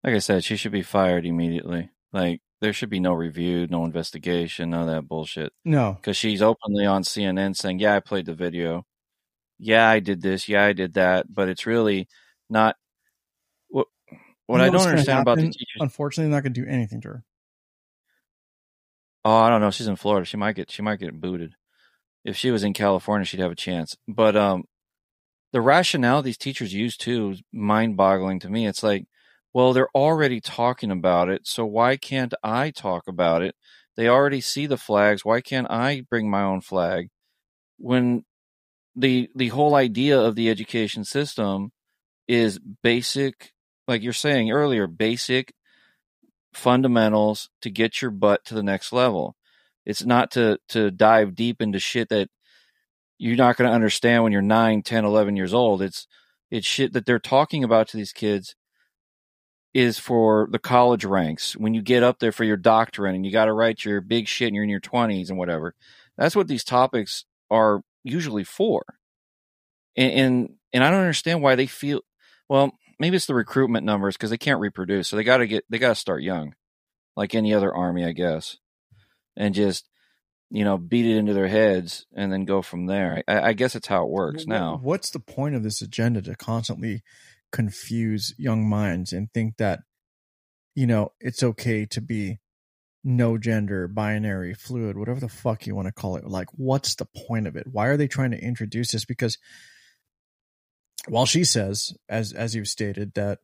[0.05, 1.91] like I said, she should be fired immediately.
[2.13, 5.53] Like there should be no review, no investigation, none of that bullshit.
[5.65, 5.95] No.
[5.95, 8.87] Because she's openly on CNN saying, "Yeah, I played the video.
[9.63, 10.49] Yeah, I did this.
[10.49, 12.09] Yeah, I did that." But it's really
[12.51, 12.77] not.
[13.69, 13.87] What
[14.47, 15.81] what You know I don't understand about the teachers.
[15.81, 17.25] Unfortunately, they're not going to do anything to her.
[19.25, 19.71] Oh, I don't know.
[19.71, 20.25] She's in Florida.
[20.25, 21.55] She might get she might get booted.
[22.25, 23.97] If she was in California, she'd have a chance.
[24.09, 24.65] But um,
[25.53, 28.67] the rationale these teachers use too is mind boggling to me.
[28.67, 29.07] It's like,
[29.53, 33.55] well, they're already talking about it, so why can't I talk about it?
[33.97, 35.25] They already see the flags.
[35.25, 37.09] Why can't I bring my own flag?
[37.79, 38.25] When
[38.97, 41.73] the the whole idea of the education system
[42.29, 43.53] is basic,
[43.89, 45.55] like you're saying earlier, basic
[46.53, 49.37] fundamentals to get your butt to the next level.
[49.85, 52.29] It's not to to dive deep into shit that
[53.19, 55.83] you're not going to understand when you're 9, 10, 11 years old.
[55.83, 56.07] It's
[56.51, 58.55] it's shit that they're talking about to these kids
[59.75, 63.33] is for the college ranks when you get up there for your doctorate and you
[63.33, 65.75] got to write your big shit and you're in your 20s and whatever.
[66.19, 68.85] That's what these topics are usually for.
[69.97, 72.03] And and, and I don't understand why they feel
[72.49, 75.09] well, maybe it's the recruitment numbers because they can't reproduce.
[75.09, 76.55] So they got to get they got to start young.
[77.17, 78.57] Like any other army, I guess.
[79.37, 79.89] And just
[80.53, 83.23] you know, beat it into their heads and then go from there.
[83.27, 84.79] I, I guess it's how it works now.
[84.83, 87.03] What's the point of this agenda to constantly
[87.51, 89.81] confuse young minds and think that,
[90.75, 92.39] you know, it's okay to be
[93.05, 96.27] no gender, binary, fluid, whatever the fuck you want to call it?
[96.27, 97.67] Like, what's the point of it?
[97.71, 99.05] Why are they trying to introduce this?
[99.05, 99.39] Because
[101.09, 103.41] while she says, as as you've stated, that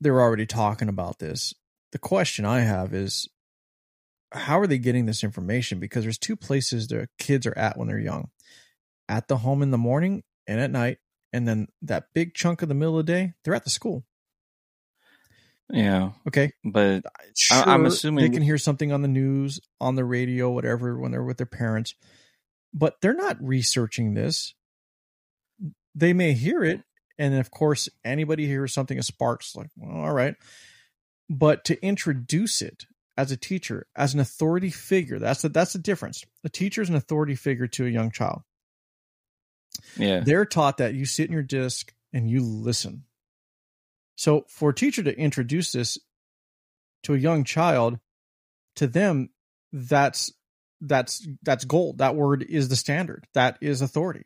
[0.00, 1.54] they're already talking about this,
[1.92, 3.28] the question I have is
[4.32, 5.80] how are they getting this information?
[5.80, 8.30] Because there's two places the kids are at when they're young
[9.08, 10.98] at the home in the morning and at night.
[11.32, 14.04] And then that big chunk of the middle of the day, they're at the school.
[15.70, 16.12] Yeah.
[16.28, 16.52] Okay.
[16.64, 20.98] But sure, I'm assuming they can hear something on the news, on the radio, whatever,
[20.98, 21.94] when they're with their parents,
[22.72, 24.54] but they're not researching this.
[25.94, 26.82] They may hear it.
[27.18, 30.34] And of course, anybody hears something, a sparks like, well, all right.
[31.28, 32.84] But to introduce it
[33.16, 35.18] as a teacher, as an authority figure.
[35.18, 36.24] That's the that's the difference.
[36.44, 38.42] A teacher is an authority figure to a young child.
[39.96, 40.20] Yeah.
[40.20, 43.04] They're taught that you sit in your disc and you listen.
[44.16, 45.98] So for a teacher to introduce this
[47.04, 47.98] to a young child,
[48.76, 49.30] to them,
[49.72, 50.32] that's
[50.80, 51.98] that's that's gold.
[51.98, 53.26] That word is the standard.
[53.34, 54.24] That is authority.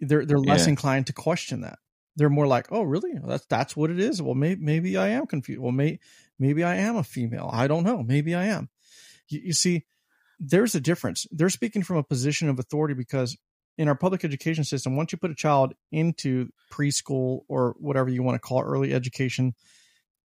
[0.00, 0.70] They're they're less Yeah.
[0.70, 1.78] inclined to question that.
[2.16, 3.12] They're more like, oh, really?
[3.24, 4.20] That's that's what it is.
[4.20, 5.60] Well, maybe maybe I am confused.
[5.60, 5.98] Well, may,
[6.38, 7.48] maybe I am a female.
[7.52, 8.02] I don't know.
[8.02, 8.68] Maybe I am.
[9.28, 9.86] You, you see,
[10.38, 11.26] there's a difference.
[11.30, 13.36] They're speaking from a position of authority because
[13.80, 18.22] in our public education system, once you put a child into preschool or whatever you
[18.22, 19.54] want to call it, early education,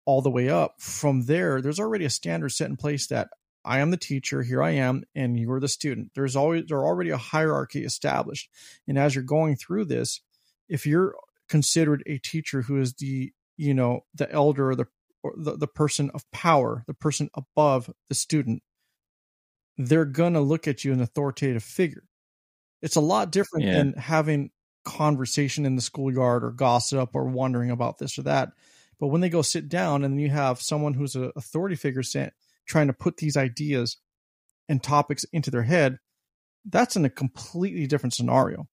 [0.05, 3.29] all the way up, from there, there's already a standard set in place that
[3.63, 6.13] I am the teacher, here I am, and you're the student.
[6.15, 8.49] There's always there's already a hierarchy established.
[8.87, 10.21] And as you're going through this,
[10.67, 11.13] if you're
[11.47, 14.87] considered a teacher who is the you know the elder or the
[15.21, 18.63] or the, the person of power, the person above the student,
[19.77, 22.05] they're gonna look at you an authoritative figure.
[22.83, 23.77] It's a lot different Yeah.
[23.77, 24.51] than having
[24.85, 28.49] conversation in the schoolyard or gossip or wondering about this or that.
[28.99, 32.33] But when they go sit down and you have someone who's an authority figure sent,
[32.67, 33.97] trying to put these ideas
[34.69, 35.97] and topics into their head,
[36.65, 38.67] that's in a completely different scenario.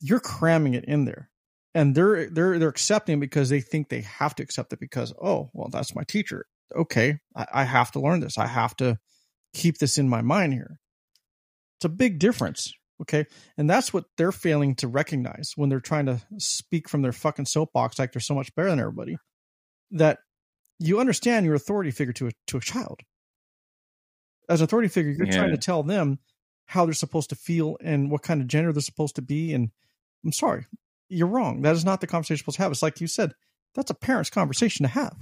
[0.00, 1.30] You're cramming it in there.
[1.74, 5.50] And they're they're they're accepting because they think they have to accept it because, oh,
[5.52, 6.46] well, that's my teacher.
[6.74, 8.38] Okay, I, I have to learn this.
[8.38, 8.98] I have to
[9.52, 10.80] keep this in my mind here.
[11.78, 12.72] It's a big difference.
[13.02, 13.26] Okay.
[13.56, 17.44] And that's what they're failing to recognize when they're trying to speak from their fucking
[17.44, 19.18] soapbox like they're so much better than everybody.
[19.90, 20.18] That
[20.78, 23.00] you understand your authority figure to a to a child.
[24.48, 26.18] As an authority figure, you're trying to tell them
[26.66, 29.52] how they're supposed to feel and what kind of gender they're supposed to be.
[29.52, 29.70] And
[30.24, 30.66] I'm sorry,
[31.08, 31.62] you're wrong.
[31.62, 32.72] That is not the conversation you're supposed to have.
[32.72, 33.32] It's like you said,
[33.74, 35.16] that's a parent's conversation to have.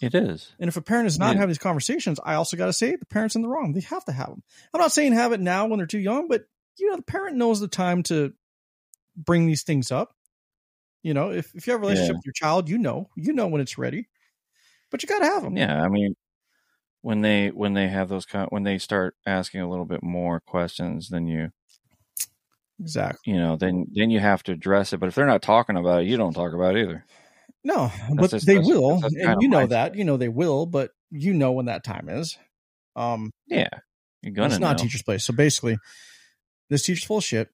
[0.00, 0.52] It is.
[0.58, 1.40] And if a parent is not Yeah.
[1.40, 3.72] having these conversations, I also got to say the parent's in the wrong.
[3.72, 4.42] They have to have them.
[4.72, 6.46] I'm not saying have it now when they're too young, but
[6.78, 8.32] you know, the parent knows the time to
[9.16, 10.14] bring these things up.
[11.02, 12.16] You know, if, if you have a relationship Yeah.
[12.18, 14.08] with your child, you know, you know when it's ready,
[14.90, 15.56] but you got to have them.
[15.56, 16.14] Yeah, I mean,
[17.00, 20.38] when they when they have those kind when they start asking a little bit more
[20.40, 21.50] questions, than you
[22.80, 23.32] exactly.
[23.32, 24.98] you know then then you have to address it.
[25.00, 27.04] But if they're not talking about it, you don't talk about it either.
[27.64, 29.94] No, but they that's- will, that's and you know that.
[29.94, 32.36] You know they will, but you know when that time is.
[32.96, 33.68] Um, Yeah,
[34.20, 34.82] you're gonna it's not know.
[34.82, 35.24] teacher's place.
[35.24, 35.78] So basically,
[36.70, 37.48] this teacher's full of shit.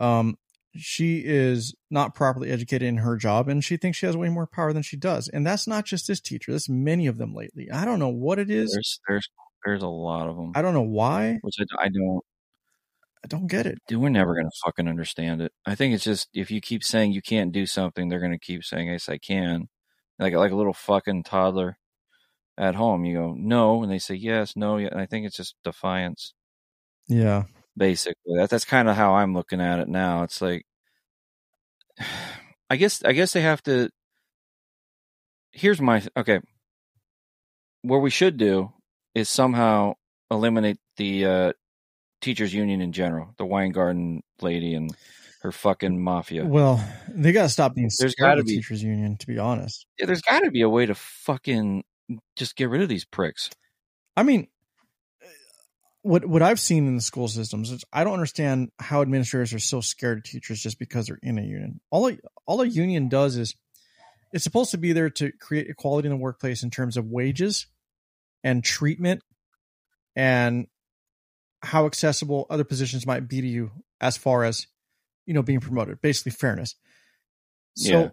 [0.00, 0.36] Um,
[0.76, 4.46] she is not properly educated in her job, and she thinks she has way more
[4.46, 5.28] power than she does.
[5.28, 6.52] And that's not just this teacher.
[6.52, 7.70] That's many of them lately.
[7.70, 8.72] I don't know what it is.
[8.72, 9.28] There's there's
[9.64, 11.38] there's a lot of them, I don't know why.
[11.42, 12.24] which I, I don't.
[13.24, 13.78] I don't get it.
[13.86, 15.52] Dude, we're never gonna fucking understand it.
[15.66, 18.64] I think it's just if you keep saying you can't do something, they're gonna keep
[18.64, 19.68] saying yes I can,
[20.18, 21.78] like like a little fucking toddler
[22.58, 23.04] at home.
[23.04, 24.76] You go no, and they say yes, no.
[24.76, 26.34] And I think it's just defiance.
[27.08, 27.44] Yeah.
[27.76, 28.36] basically.
[28.36, 30.22] That, that's kind of how I'm looking at it now.
[30.24, 30.66] It's like
[32.70, 33.90] I guess I guess they have to.
[35.52, 36.40] Here's my okay.
[37.82, 38.72] What we should do
[39.14, 39.94] is somehow
[40.30, 41.52] eliminate the uh,
[42.22, 44.94] teachers union in general, the Weingarten lady and
[45.42, 46.46] her fucking mafia.
[46.46, 48.56] Well, they got to stop being There's of the be.
[48.56, 49.16] teachers union.
[49.18, 51.84] To be honest, Yeah, there's got to be a way to fucking
[52.36, 53.50] just get rid of these pricks.
[54.16, 54.46] I mean,
[56.02, 59.58] what what I've seen in the school systems is I don't understand how administrators are
[59.58, 61.80] so scared of teachers just because they're in a union.
[61.90, 63.54] All a, all a union does is
[64.32, 67.66] it's supposed to be there to create equality in the workplace in terms of wages
[68.42, 69.22] and treatment
[70.16, 70.66] and
[71.62, 73.70] how accessible other positions might be to you
[74.00, 74.66] as far as
[75.26, 76.00] you know being promoted.
[76.00, 76.74] Basically fairness.
[77.76, 78.08] So Yeah.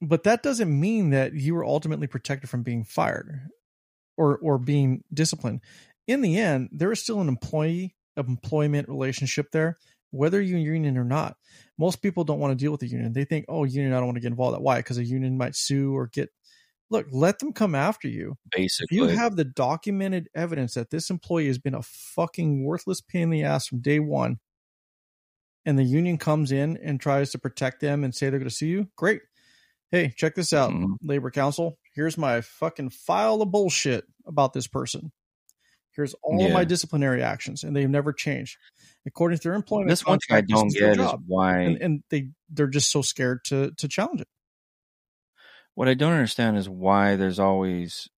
[0.00, 3.48] but that doesn't mean that you were ultimately protected from being fired
[4.16, 5.60] or or being disciplined.
[6.06, 9.78] In the end there is still an employee employment relationship there
[10.12, 11.36] whether you're union or not.
[11.78, 13.14] Most people don't want to deal with the union.
[13.14, 14.60] They think oh union i don't want to get involved.
[14.60, 14.76] Why?
[14.76, 16.30] Because a union might sue or get
[16.92, 21.10] look let them come after you if Basically, you have the documented evidence that this
[21.10, 24.38] employee has been a fucking worthless pain in the ass from day one,
[25.64, 28.54] and the union comes in and tries to protect them and say they're going to
[28.54, 29.22] sue you, great.
[29.90, 30.96] Hey, check this out, Mhm.
[31.02, 31.78] Labor Council.
[31.94, 35.12] Here's my fucking file of bullshit about this person.
[35.94, 38.56] Here's all of my disciplinary actions, and they've never changed.
[39.04, 41.60] According to their employment, this one thing I don't get is why.
[41.60, 44.28] and, and they they're just so scared to to challenge it.
[45.74, 48.08] What I don't understand is why there's always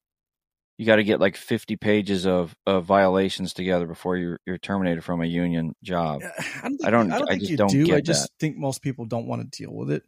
[0.77, 5.05] you got to get like 50 pages of, of violations together before you're you're terminated
[5.05, 6.23] from a union job.
[6.39, 6.77] I don't.
[6.79, 7.95] Think, I don't- I don't I think just you don't do.
[7.95, 8.31] I just that.
[8.41, 10.03] think most people don't want to deal with it.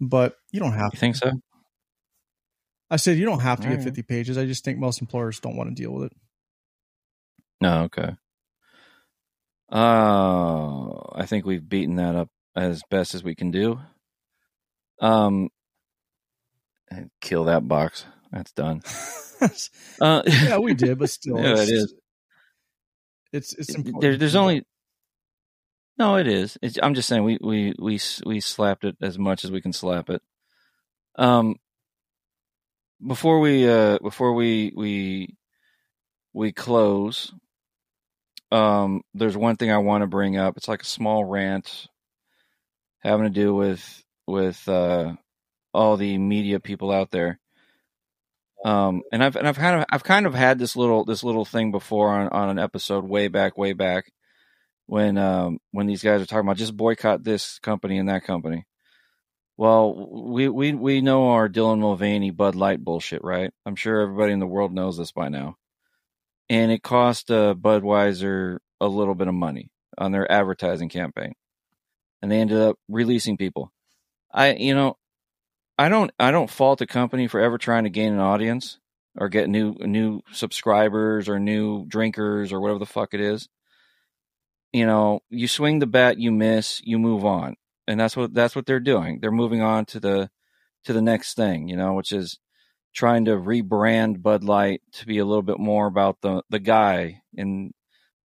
[0.00, 0.90] But you don't have.
[0.92, 1.32] You think so?
[2.90, 3.84] I said you don't have to get Alright.
[3.84, 4.38] fifty pages.
[4.38, 6.12] I just think most employers don't want to deal with it.
[7.60, 8.14] No, okay.
[9.72, 13.80] Uh, I think we've beaten that up as best as we can do.
[15.00, 15.48] Um,
[17.20, 18.04] kill that box.
[18.32, 18.82] That's done.
[20.00, 21.94] Uh, yeah, we did, but still, Yeah, it's, it is.
[23.32, 24.00] It's it's important.
[24.00, 24.64] there, there's only
[25.98, 29.44] no it is it's, i'm just saying we, we we we slapped it as much
[29.44, 30.22] as we can slap it
[31.16, 31.56] um
[33.06, 35.34] before we uh before we we
[36.32, 37.32] we close
[38.52, 41.88] um there's one thing i want to bring up it's like a small rant
[43.00, 45.12] having to do with with uh
[45.76, 47.38] all the media people out there.
[48.64, 51.44] Um and i've and i've kind of i've kind of had this little this little
[51.44, 54.10] thing before on on an episode way back way back
[54.86, 58.64] when um when these guys are talking about just boycott this company and that company.
[59.58, 63.52] Well we we we know our dylan mulvaney bud light bullshit right?
[63.66, 65.56] I'm sure everybody in the world knows this by now.
[66.48, 71.34] And it cost uh, budweiser a little bit of money on their advertising campaign.
[72.22, 73.70] And they ended up releasing people.
[74.32, 74.96] I you know
[75.78, 78.78] I don't I don't fault the company for ever trying to gain an audience
[79.16, 83.48] or get new new subscribers or new drinkers or whatever the fuck it is.
[84.72, 87.56] You know, you swing the bat, you miss, you move on.
[87.86, 89.20] And that's what that's what they're doing.
[89.20, 90.30] They're moving on to the
[90.84, 92.38] to the next thing, you know, which is
[92.94, 97.20] trying to rebrand Bud Light to be a little bit more about the the guy
[97.36, 97.72] and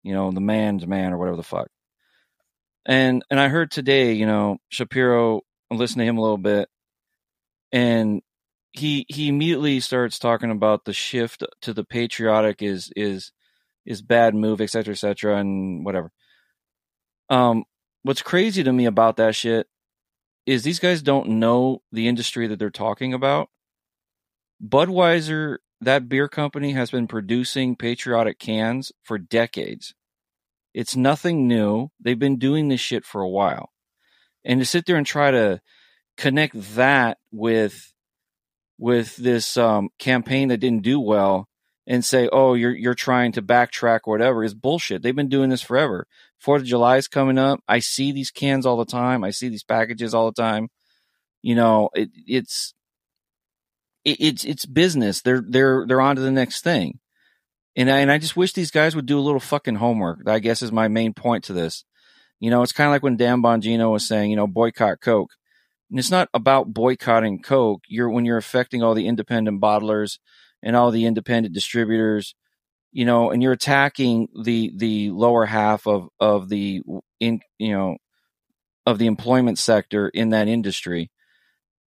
[0.04, 1.68] you know, the man's man or whatever the fuck.
[2.86, 6.70] And and I heard today, you know, Shapiro I listened to him a little bit
[7.72, 8.22] and
[8.72, 13.32] he he immediately starts talking about the shift to the patriotic is is
[13.86, 16.12] is bad move, et cetera, et cetera, and whatever.
[17.30, 17.64] Um,
[18.04, 19.68] what's crazy to me about that shit
[20.46, 23.50] is these guys don't know the industry that they're talking about.
[24.64, 29.94] Budweiser, that beer company, has been producing patriotic cans for decades.
[30.74, 31.90] It's nothing new.
[32.00, 33.72] They've been doing this shit for a while.
[34.44, 35.62] And to sit there and try to
[36.20, 37.94] connect that with
[38.78, 41.48] with this um, campaign that didn't do well
[41.88, 45.02] and say, "Oh, you're you're trying to backtrack or whatever," is bullshit.
[45.02, 46.06] They've been doing this forever.
[46.38, 47.62] Fourth of July is coming up.
[47.68, 49.24] I see these cans all the time.
[49.24, 50.68] I see these packages all the time.
[51.42, 52.74] You know, it, it's
[54.04, 55.22] it, it's it's business.
[55.22, 57.00] They're they're they're on to the next thing.
[57.76, 60.28] And I, and I just wish these guys would do a little fucking homework.
[60.28, 61.86] I guess is my main point to this.
[62.42, 65.32] You know, it's kind of like when Dan Bongino was saying, you know, boycott Coke.
[65.90, 67.84] And it's not about boycotting Coke.
[67.88, 70.20] You're when you're affecting all the independent bottlers
[70.62, 72.36] and all the independent distributors,
[72.92, 76.82] you know, and you're attacking the the lower half of of the
[77.20, 77.98] in you know
[78.86, 81.12] of the employment sector in that industry.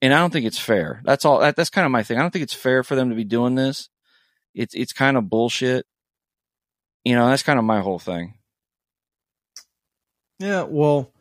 [0.00, 1.00] And I don't think it's fair.
[1.04, 1.38] That's all.
[1.40, 2.18] That, that's kind of my thing.
[2.18, 3.88] I don't think it's fair for them to be doing this.
[4.54, 5.86] It's it's kind of bullshit.
[7.04, 8.34] You know, that's kind of my whole thing.
[10.38, 11.11] Yeah, well,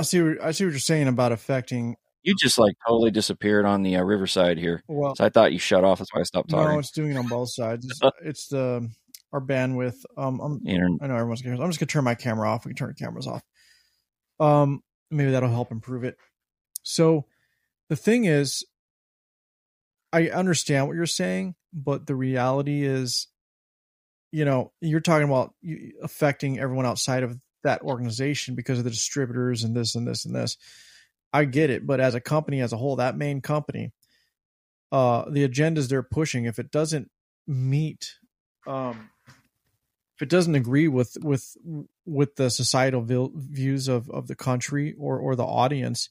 [0.00, 0.22] I see.
[0.22, 1.96] What, I see what you're saying about affecting.
[2.22, 4.82] You just like totally disappeared on the uh, Riverside here.
[4.88, 5.98] Well, So I thought you shut off.
[5.98, 6.72] That's why I stopped talking.
[6.72, 7.86] no, it's doing it on both sides.
[7.86, 8.90] It's, it's the
[9.32, 9.96] our bandwidth.
[10.16, 11.62] Um, I'm, Inter- I know everyone's gonna.
[11.62, 12.64] I'm just gonna turn my camera off.
[12.64, 13.42] We can turn the cameras off.
[14.38, 16.16] Um, maybe that'll help improve it.
[16.82, 17.26] So,
[17.88, 18.64] the thing is,
[20.12, 23.28] I understand what you're saying, but the reality is,
[24.32, 25.54] you know, you're talking about
[26.02, 30.34] affecting everyone outside of that organization because of the distributors and this and this and
[30.34, 30.56] this.
[31.32, 33.92] I get it, but as a company as a whole, that main company,
[34.90, 37.10] uh, the agendas they're pushing, if it doesn't
[37.46, 38.14] meet,
[38.66, 39.10] um,
[40.16, 41.56] if it doesn't agree with with
[42.04, 46.10] with the societal vil- views of of the country or or the audience,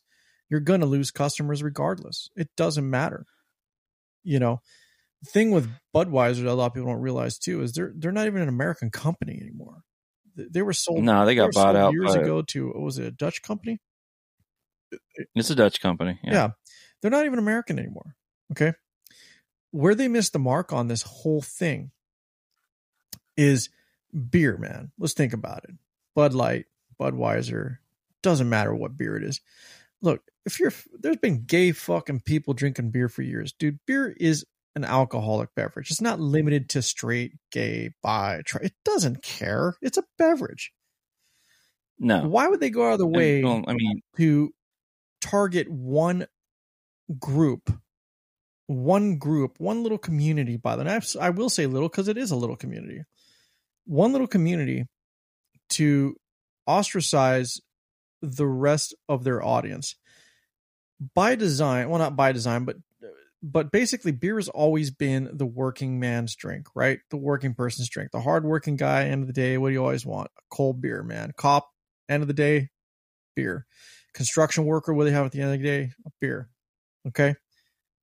[0.49, 2.29] you're to lose customers regardless.
[2.35, 3.25] It doesn't matter.
[4.23, 4.61] You know,
[5.21, 8.11] the thing with Budweiser that a lot of people don't realize too is they're they're
[8.11, 9.83] not even an American company anymore.
[10.39, 11.03] They, they were sold.
[11.03, 11.93] no, they they got were bought out.
[11.93, 13.79] years ago to what was it a Dutch company?
[15.35, 16.19] It's a Dutch company.
[16.23, 16.31] Yeah.
[16.33, 16.49] Yeah.
[17.01, 18.15] They're not even American anymore.
[18.51, 18.73] Okay.
[19.71, 21.91] Where they missed the mark on this whole thing
[23.37, 23.69] is
[24.29, 24.91] beer, man.
[24.97, 25.75] Let's think about it.
[26.15, 26.65] Bud Light,
[26.99, 27.77] Budweiser,
[28.23, 29.41] doesn't matter what beer it is.
[30.01, 33.53] Look, if you're there's been gay fucking people drinking beer for years.
[33.53, 34.45] Dude, beer is
[34.75, 35.91] an alcoholic beverage.
[35.91, 39.75] It's not limited to straight, gay, bi, tri- it doesn't care.
[39.81, 40.71] It's a beverage.
[41.99, 42.27] No.
[42.27, 43.43] Why would they go out of the way?
[43.43, 44.53] Well, I mean, to
[45.21, 46.27] target one
[47.19, 47.71] group,
[48.67, 50.55] one group, one little community.
[50.57, 53.01] By the way, I will say little because it is a little community.
[53.85, 54.85] One little community
[55.71, 56.15] to
[56.67, 57.59] ostracize
[58.21, 59.95] the rest of their audience
[61.15, 61.89] by design.
[61.89, 62.77] Well, not by design, but
[63.41, 66.99] but basically, beer has always been the working man's drink, right?
[67.09, 68.11] The working person's drink.
[68.11, 69.05] The hardworking guy.
[69.05, 70.29] End of the day, what do you always want?
[70.37, 71.31] A cold beer, man.
[71.37, 71.69] Cop.
[72.09, 72.69] End of the day,
[73.35, 73.65] beer
[74.13, 75.91] construction worker, what do they have at the end of the day?
[76.05, 76.49] A beer.
[77.07, 77.35] Okay.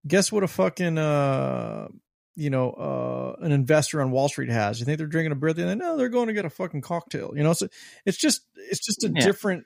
[0.06, 1.88] Guess what a fucking uh
[2.36, 4.78] you know uh an investor on Wall Street has?
[4.78, 5.52] You think they're drinking a beer?
[5.52, 7.32] They no, they're going to get a fucking cocktail.
[7.34, 7.68] You know, so
[8.04, 9.24] it's just it's just a Yeah.
[9.24, 9.64] different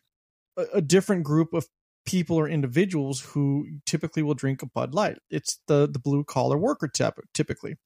[0.72, 1.66] a different group of
[2.10, 5.18] people or individuals who typically will drink a Bud Light.
[5.30, 7.76] It's the the blue collar worker typ- typically,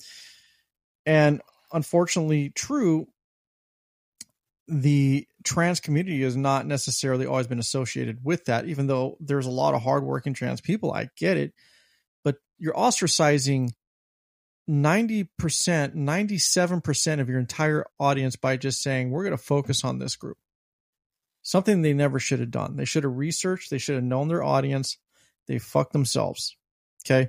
[1.05, 3.07] and unfortunately, true.
[4.67, 9.51] The trans community has not necessarily always been associated with that, even though there's a
[9.51, 10.91] lot of hardworking trans people.
[10.91, 11.53] I get it,
[12.25, 13.73] but you're ostracizing
[14.71, 15.29] 90%,
[15.95, 20.39] 97% of your entire audience by just saying, we're going to focus on this group.
[21.45, 22.77] Something they never should have done.
[22.77, 24.97] They should have researched, they should have known their audience.
[25.47, 26.57] They fucked themselves.
[27.07, 27.29] Okay.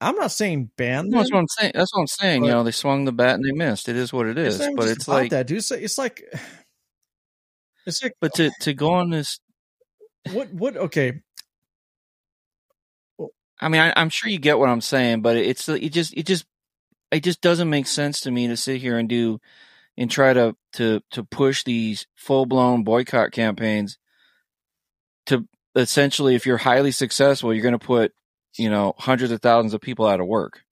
[0.00, 1.18] I'm not saying ban them.
[1.18, 1.72] that's what I'm saying.
[1.74, 2.44] That's what I'm saying.
[2.44, 3.88] You know, they swung the bat and they missed.
[3.88, 4.60] It is what it is.
[4.60, 5.58] even But it's like, that, dude.
[5.58, 6.22] It's like, it's like,
[7.86, 9.40] it's like but to to go on this.
[10.32, 11.20] what, what, okay.
[13.60, 16.24] I mean, I, I'm sure you get what I'm saying, but it's it just it
[16.24, 16.46] just
[17.10, 19.40] it just doesn't make sense to me to sit here and do
[19.98, 23.98] and try to to to push these full blown boycott campaigns.
[25.26, 28.12] To essentially, if you're highly successful, you're going to put
[28.56, 30.62] you know hundreds of thousands of people out of work,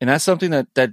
[0.00, 0.90] and that's something that that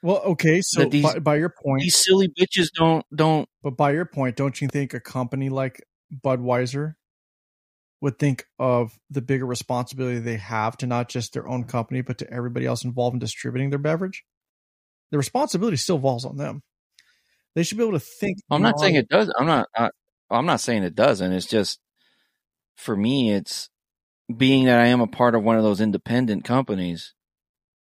[0.00, 0.60] Well, okay.
[0.62, 4.36] So these- by, by your point, these silly bitches don't don't But by your point,
[4.36, 5.82] don't you think a company like
[6.24, 6.94] Budweiser
[8.00, 12.18] would think of the bigger responsibility they have to not just their own company, but
[12.18, 14.24] to everybody else involved in distributing their beverage?
[15.12, 16.62] The responsibility still falls on them.
[17.54, 18.38] They should be able to think.
[18.50, 19.32] I'm not saying it does.
[19.38, 19.68] I'm not.
[19.76, 19.90] I,
[20.30, 21.32] I'm not saying it doesn't.
[21.32, 21.78] It's just
[22.76, 23.30] for me.
[23.32, 23.68] It's
[24.34, 27.12] being that I am a part of one of those independent companies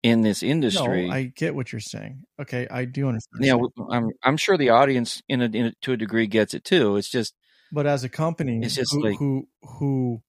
[0.03, 1.07] in this industry.
[1.07, 2.25] No, I get what you're saying.
[2.41, 3.45] Okay, I do understand.
[3.45, 3.57] yeah,
[3.91, 4.09] I'm.
[4.25, 6.97] I'm sure the audience, in a, in a, to a degree, gets it too.
[6.97, 7.35] It's just
[7.73, 10.23] but as a company It's just who, like- who who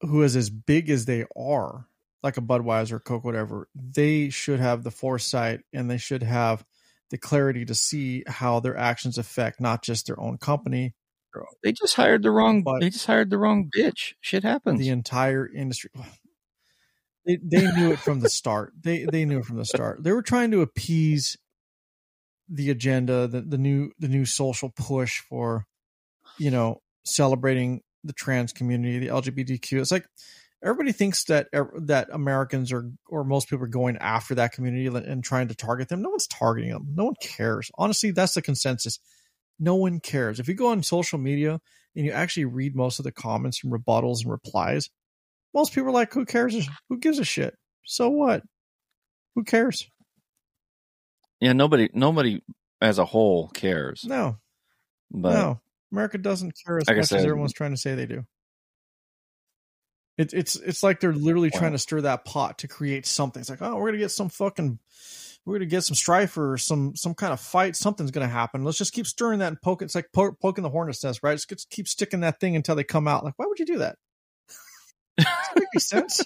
[0.00, 1.86] who is as big as they are,
[2.22, 6.64] like a Budweiser, or Coke, whatever, they should have the foresight and they should have
[7.10, 10.94] the clarity to see how their actions affect not just their own company,
[11.62, 12.62] they just hired the wrong.
[12.62, 14.14] But- they just hired the wrong bitch.
[14.20, 14.78] Shit happens.
[14.78, 15.90] the entire industry.
[17.24, 18.72] They, they knew it from the start.
[18.82, 20.02] They they knew it from the start.
[20.02, 21.36] They were trying to appease
[22.48, 25.64] the agenda, the, the new the new social push for,
[26.36, 29.80] you know, celebrating the trans community, the LGBTQ.
[29.80, 30.08] It's like
[30.62, 34.86] everybody thinks that er, that Americans are or most people are going after that community
[34.86, 36.02] and trying to target them.
[36.02, 36.86] No one's targeting them.
[36.94, 37.70] No one cares.
[37.76, 38.98] Honestly, that's the consensus.
[39.58, 40.40] No one cares.
[40.40, 41.60] If you go on social media
[41.94, 44.90] and you actually read most of the comments and rebuttals and replies,
[45.54, 46.68] most people are like, "Who cares?
[46.88, 47.54] Who gives a shit?
[47.84, 48.42] So what?
[49.34, 49.88] Who cares?"
[51.40, 51.90] yeah, nobody.
[51.92, 52.40] Nobody
[52.80, 54.04] as a whole cares.
[54.04, 54.38] No,
[55.10, 55.60] But no.
[55.92, 58.24] America doesn't care as Like much as everyone's trying to say they do.
[60.18, 61.60] It, it's it's like they're literally Wow.
[61.60, 63.40] trying to stir that pot to create something.
[63.40, 64.78] It's like, oh, we're gonna get some fucking,
[65.44, 67.76] we're gonna get some strife or some some kind of fight.
[67.76, 68.62] Something's gonna happen.
[68.62, 69.86] Let's just keep stirring that and poking.
[69.86, 71.38] It's like po- poking the hornet's nest, right?
[71.48, 73.24] Just keep sticking that thing until they come out.
[73.24, 73.96] Like, why would you do that?
[75.18, 76.24] Does that make any sense?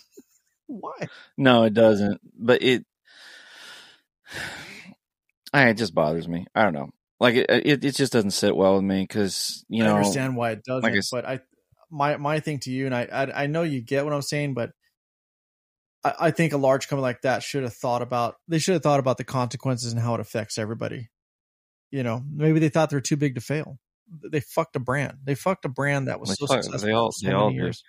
[0.66, 1.09] Why?
[1.37, 2.20] No, it doesn't.
[2.37, 2.84] But it,
[5.53, 6.47] I, it just bothers me.
[6.55, 6.91] I don't know.
[7.18, 9.95] Like it, it, it just doesn't sit well with me because you know.
[9.95, 11.41] I understand why it doesn't, like I but I
[11.91, 14.55] my my thing to you, and I, I I know you get what I'm saying,
[14.55, 14.70] but
[16.05, 18.82] I, I think a large company like that should have thought about they should have
[18.82, 21.09] thought about the consequences and how it affects everybody.
[21.91, 23.78] You know, maybe they thought they were too big to fail.
[24.30, 25.18] They fucked a brand.
[25.24, 27.51] They fucked a brand that was They so fuck- successful they all- so they all
[27.53, 27.82] years.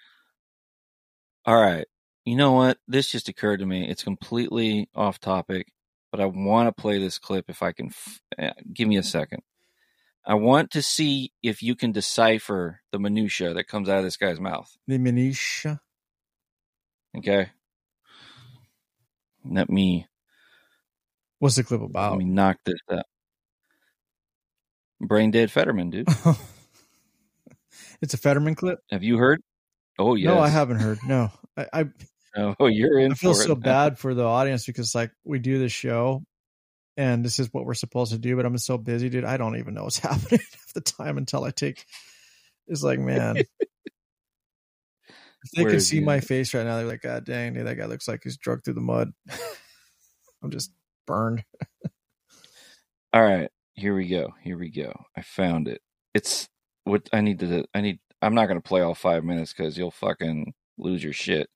[1.46, 1.86] All right.
[2.26, 2.78] You know what?
[2.88, 3.88] This just occurred to me.
[3.88, 5.68] It's completely off topic,
[6.12, 7.88] but I want to play this clip if I can.
[7.88, 9.42] F- uh, give me a second.
[10.28, 14.18] I want to see if you can decipher the minutia that comes out of this
[14.18, 14.70] guy's mouth.
[14.86, 15.80] The minutia.
[17.18, 17.50] Okay.
[19.50, 20.06] Let me
[21.40, 22.12] What's the clip about?
[22.12, 23.06] let me knock this out.
[25.00, 26.10] Brain dead Fetterman, dude.
[28.02, 28.80] it's a Fetterman clip.
[28.92, 29.42] Have you heard?
[29.98, 30.32] Oh yeah.
[30.32, 31.00] No, I haven't heard.
[31.08, 31.86] No, I, I
[32.60, 35.72] Oh, you're in I feel so bad for the audience because like we do this
[35.72, 36.24] show
[36.98, 39.26] and this is what we're supposed to do, but I'm so busy, dude.
[39.26, 41.86] I don't even know what's happening half the time until I take
[42.68, 43.38] it's like, man.
[45.44, 47.68] if they Where could see he my face right now, they're like, God dang, dude,
[47.68, 49.14] that guy looks like he's drugged through the mud.
[50.44, 50.72] I'm just
[51.08, 51.44] burned.
[53.14, 54.34] All right, here we go.
[54.44, 54.94] Here we go.
[55.18, 55.82] I found it.
[56.14, 56.50] It's
[56.86, 57.66] what I need to.
[57.74, 58.00] I need.
[58.22, 61.50] I'm not going to play all five minutes because you'll fucking lose your shit.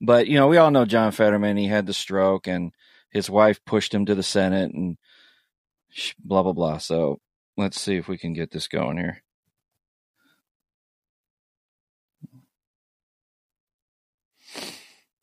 [0.00, 1.56] But you know, we all know John Fetterman.
[1.58, 2.72] He had the stroke, and
[3.10, 4.98] his wife pushed him to the Senate, and
[6.18, 6.78] blah blah blah.
[6.78, 7.20] So
[7.56, 9.22] let's see if we can get this going here.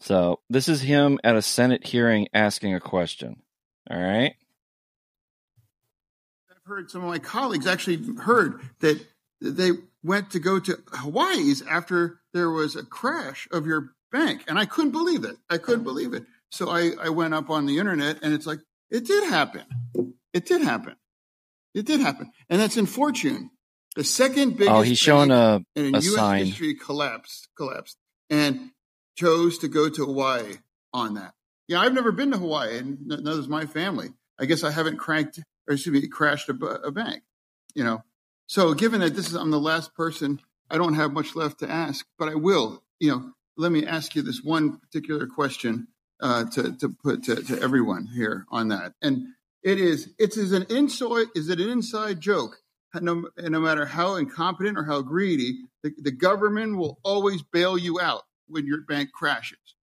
[0.06, 3.42] So this is him at a Senate hearing asking a question.
[3.90, 4.36] All right.
[6.52, 9.04] I've heard some of my colleagues actually heard that
[9.42, 9.72] they
[10.04, 14.44] went to go to Hawaii's after there was a crash of your bank.
[14.48, 15.38] And I couldn't believe it.
[15.50, 16.24] I couldn't believe it.
[16.56, 19.64] So I, I went up on the internet and it's like, it did happen.
[20.34, 20.95] It did happen.
[21.74, 22.32] It did happen.
[22.49, 23.49] And that's in Fortune.
[23.97, 26.16] The second oh, biggest Oh, he's showing a in a U.S.
[26.16, 26.45] sign.
[26.45, 27.97] history collapsed, collapsed,
[28.30, 28.72] and
[29.18, 30.56] chose to go to Hawaii
[30.93, 31.34] on that.
[31.68, 34.10] Yeah, I've never been to Hawaii, and n- neither is my family.
[34.39, 37.24] I guess I haven't cranked or excuse me, crashed a, a bank.
[37.74, 38.03] You know,
[38.47, 40.39] so given that this is I'm the last person,
[40.70, 42.82] I don't have much left to ask, but I will.
[42.99, 45.88] You know, let me ask you this one particular question
[46.22, 49.28] uh, to to put to, to everyone here on that, and
[49.63, 52.57] it is it is an inside is it an inside joke?
[53.01, 57.99] No, no matter how incompetent or how greedy, the, the government will always bail you
[57.99, 59.76] out when your bank crashes.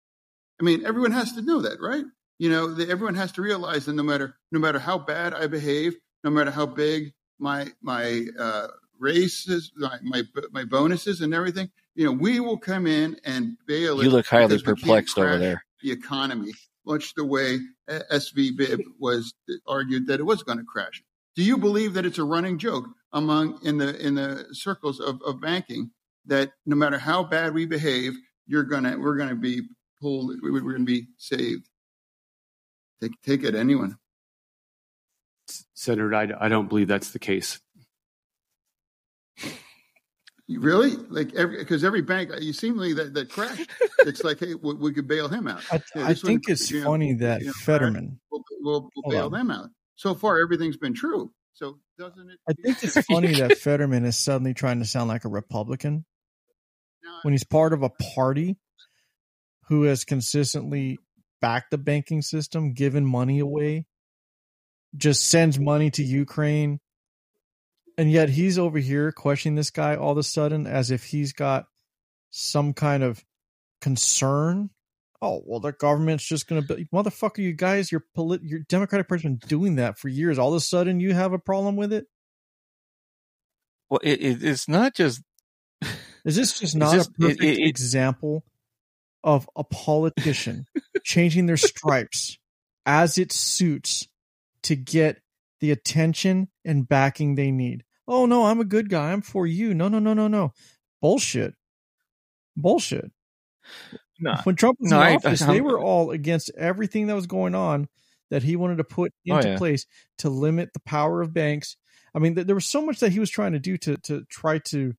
[0.59, 2.05] I mean, everyone has to know that, right?
[2.39, 5.47] You know, that everyone has to realize that no matter no matter how bad I
[5.47, 8.69] behave, no matter how big my my uh,
[8.99, 13.57] race is, my, my my bonuses and everything, you know, we will come in and
[13.67, 14.03] bail.
[14.03, 15.65] You look highly because we can't perplexed over there.
[15.83, 16.53] The economy,
[16.87, 17.59] much the way
[17.89, 19.35] SVB was
[19.67, 21.03] argued that it was going to crash.
[21.35, 25.21] Do you believe that it's a running joke among in the in the circles of,
[25.23, 25.91] of banking
[26.27, 28.15] that no matter how bad we behave,
[28.47, 29.63] you're gonna we're gonna be
[30.01, 31.69] pulled, we're gonna be saved?
[33.01, 33.97] Take take it, anyone.
[35.75, 37.61] Senator, I, I don't believe that's the case.
[40.53, 40.97] You Really?
[41.09, 43.71] Like every because every bank uh, you seem like that that crashed.
[44.01, 45.63] it's like hey, we, we could bail him out.
[45.73, 48.21] I, Yeah, I one, think it's you know, funny that you know, Fetterman.
[48.31, 49.33] We'll, we'll, we'll bail on.
[49.33, 49.69] them out.
[49.97, 51.33] So far, everything's been true.
[51.55, 52.39] So doesn't it?
[52.49, 56.05] I think it's funny that Fetterman is suddenly trying to sound like a Republican
[57.05, 58.57] Now, when he's part of a party
[59.69, 60.99] who has consistently
[61.41, 63.87] backed the banking system, given money away,
[64.97, 66.79] just sends money to Ukraine.
[67.99, 71.33] And yet he's over here questioning this guy all of a sudden as if he's
[71.33, 71.67] got
[72.31, 73.23] some kind of
[73.81, 74.71] concern.
[75.21, 79.09] Oh, well, the government's just going to be, motherfucker, you guys, your polit- your Democratic
[79.09, 80.39] Party's been doing that for years.
[80.39, 82.07] All of a sudden you have a problem with it?
[83.91, 85.23] Well, it, it, it's not just
[86.25, 88.45] Is this just not just- a perfect it- it- example
[89.25, 90.67] of a politician
[91.05, 92.39] changing their stripes
[92.85, 94.09] as it suits
[94.65, 95.22] to get
[95.63, 97.85] the attention and backing they need?
[98.07, 99.13] Oh no, I'm a good guy.
[99.13, 99.73] I'm for you.
[99.73, 100.53] No, no, no, no, no.
[101.01, 101.55] Bullshit.
[102.57, 103.11] Bullshit.
[104.21, 104.35] No.
[104.45, 107.27] When Trump was No, I- in office, I- they were all against everything that was
[107.27, 107.89] going on
[108.31, 109.57] that he wanted to put Oh, into yeah.
[109.59, 109.87] place
[110.19, 111.77] to limit the power of banks
[112.15, 114.25] I mean, th- there was so much that he was trying to do to to
[114.29, 114.93] try to,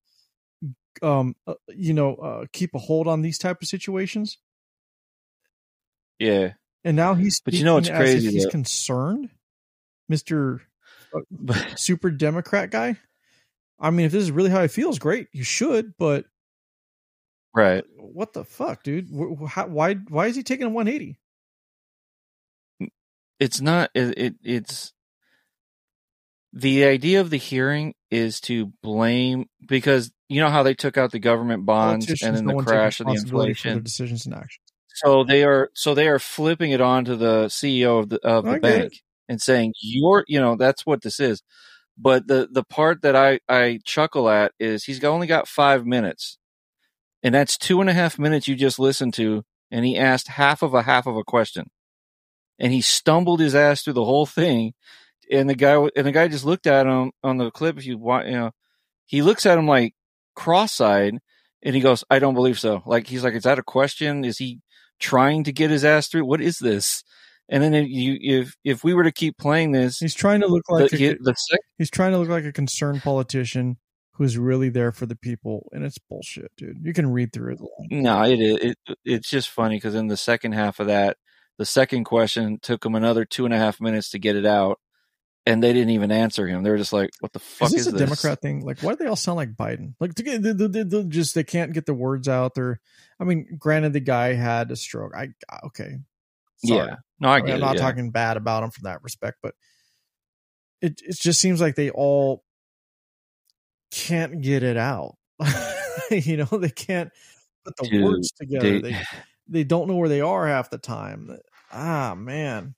[1.04, 4.40] um, uh, you know, uh, keep a hold on these type of situations.
[6.20, 6.54] Yeah,
[6.84, 9.30] And now he's But you know what's speaking as if crazy, He's concerned,
[10.10, 10.62] Mister
[11.76, 12.98] Super Democrat guy.
[13.80, 15.28] I mean, if this is really how he feels, great.
[15.34, 16.26] You should, but
[17.54, 17.84] right.
[17.98, 19.10] what the fuck, dude?
[19.48, 21.18] How, why why is he taking a 180?
[23.44, 24.94] it's not it, it it's
[26.54, 31.12] the idea of the hearing is to blame because you know how they took out
[31.12, 34.62] the government bonds and then no the crash of the inflation decisions and actions.
[34.94, 38.46] so they are so they are flipping it on to the ceo of the of
[38.46, 38.94] the bank
[39.34, 41.42] and saying you're you know that's what this is.
[41.98, 46.38] But the the part that i i chuckle at is he's only got five minutes.
[47.24, 50.62] And that's two and a half minutes you just listened to and he asked half
[50.62, 51.72] of a half of a question.
[52.60, 54.74] And he stumbled his ass through the whole thing.
[55.32, 57.98] And the guy and the guy just looked at him on the clip if you
[57.98, 58.52] want you know
[59.08, 59.96] he looks at him like
[60.36, 61.18] cross-eyed
[61.64, 62.84] and he goes i don't believe so.
[62.86, 64.26] Like he's like is that a question?
[64.26, 64.60] Is he
[65.00, 66.26] trying to get his ass through?
[66.26, 67.04] What is this
[67.50, 70.48] and then if you if if we were to keep playing this He's trying to
[70.48, 71.36] look like the, a, the
[71.78, 73.78] he's trying to look like a concerned politician
[74.14, 76.78] who's really there for the people, and it's bullshit, dude.
[76.84, 77.60] You can read through it.
[77.90, 81.18] no it is it, it's just funny because in the second half of that
[81.58, 84.80] the second question took him another two and a half minutes to get it out
[85.46, 87.86] and they didn't even answer him they were just like what the fuck is is,
[87.86, 88.66] this a Democrat thing?
[88.66, 89.94] Like, why do they all sound like Biden?
[90.00, 92.56] Like, they, they- they just they can't get the words out.
[92.56, 92.80] They're,
[93.20, 95.14] I mean, granted, the guy had a stroke.
[95.16, 95.30] I
[95.66, 95.98] okay,
[96.66, 96.88] Sorry.
[96.88, 97.82] yeah no i get I'm it not yeah.
[97.82, 99.54] talking bad about them from that respect, but
[100.82, 102.44] it it just seems like they all
[103.92, 105.16] can't get it out.
[106.12, 107.12] you know, they can't
[107.66, 108.80] put the Dude, words together.
[108.80, 109.02] they- They,
[109.48, 111.30] they don't know where they are half the time.
[111.72, 112.76] Ah, man.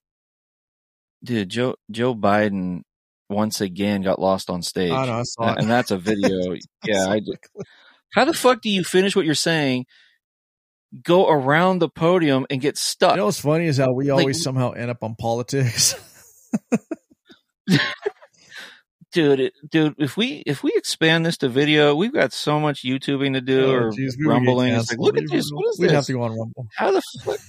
[1.24, 2.82] dude joe joe biden
[3.30, 5.14] once again got lost on stage I know.
[5.20, 5.60] I saw it.
[5.60, 6.56] and that's a video
[6.86, 7.22] yeah I,
[8.14, 9.86] how the fuck do you finish what you're saying
[11.04, 13.12] go around the podium and get stuck.
[13.12, 15.96] You know what's funny is how we Like- always somehow end up on politics.
[19.12, 22.84] dude it, dude if we if we expand this to video we've got so much
[22.84, 24.74] youtubing to do Oh, or geez, we rumbling.
[24.74, 25.50] It's like look at this.
[25.52, 26.68] what is We'd have to go on Rumble.
[26.76, 27.40] how the fuck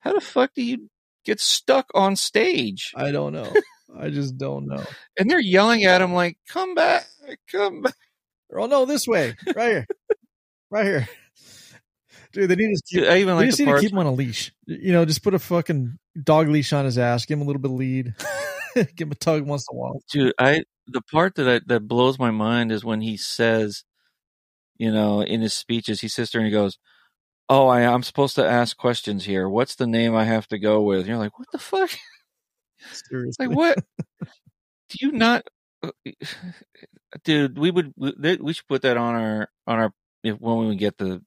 [0.00, 0.90] how the fuck do you
[1.24, 2.92] get stuck on stage?
[2.96, 3.52] I don't know.
[3.96, 4.82] I just don't know.
[5.18, 7.06] and they're yelling at him like come back
[7.50, 7.94] come back.
[8.52, 9.86] Oh no, this way, right here,
[10.70, 11.08] right here,
[12.32, 12.50] dude.
[12.50, 13.00] They need to keep.
[13.00, 14.52] Dude, i even like just need to keep him on a leash.
[14.66, 17.26] You know, just put a fucking dog leash on his ass.
[17.26, 18.14] Give him a little bit of lead.
[18.74, 20.00] give him a tug once in a while.
[20.10, 23.84] dude i the part that I, that blows my mind is when he says
[24.76, 26.78] you know in his speeches he sits there and he goes
[27.48, 30.82] oh I, i'm supposed to ask questions here what's the name i have to go
[30.82, 31.90] with and you're like what the fuck
[32.92, 33.78] Seriously, like what
[34.88, 35.46] do you not
[35.82, 35.90] uh,
[37.24, 40.76] dude we would we, we should put that on our on our if, when we
[40.76, 41.22] get the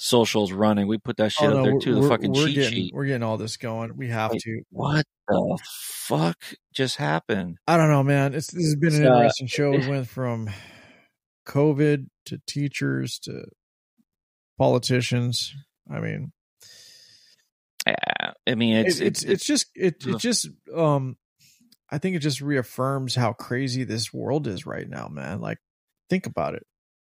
[0.00, 2.94] socials running we put that shit Oh, up there too the fucking cheat getting, sheet
[2.94, 3.96] We're getting all this going.
[3.96, 4.62] We have to.
[4.70, 6.36] what the fuck
[6.72, 8.34] just happened I don't know, man.
[8.34, 9.70] It's this has been an uh, interesting show.
[9.70, 10.50] We went from
[11.46, 13.44] COVID to teachers to
[14.58, 15.54] politicians.
[15.90, 16.32] I mean,
[17.86, 21.16] yeah i mean it's it's it's it's just it it just um
[21.90, 25.40] I think it just reaffirms how crazy this world is right now, man.
[25.40, 25.58] Like
[26.08, 26.64] think about it.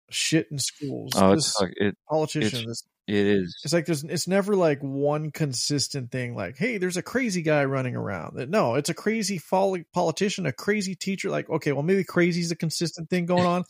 [0.09, 1.13] Shit in schools.
[1.15, 6.11] oh it's it politician, this it is it's like there's it's never like one consistent
[6.11, 10.45] thing like hey there's a crazy guy running around no it's a crazy folly politician
[10.45, 13.63] a crazy teacher like okay well maybe crazy is a consistent thing going on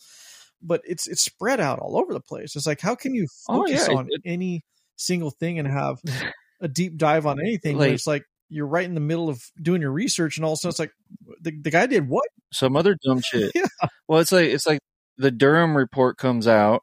[0.62, 3.62] but it's it's spread out all over the place it's like how can you Oh,
[3.66, 4.62] focus yeah, on it- any
[4.96, 5.98] single thing and have
[6.60, 9.80] a deep dive on anything Like- it's like you're right in the middle of doing
[9.82, 10.92] your research and all of a sudden it's like
[11.40, 13.50] the, the guy did what some other dumb shit.
[13.54, 13.66] Yeah.
[14.06, 14.78] Well, it's like it's like
[15.18, 16.82] the Durham report comes out,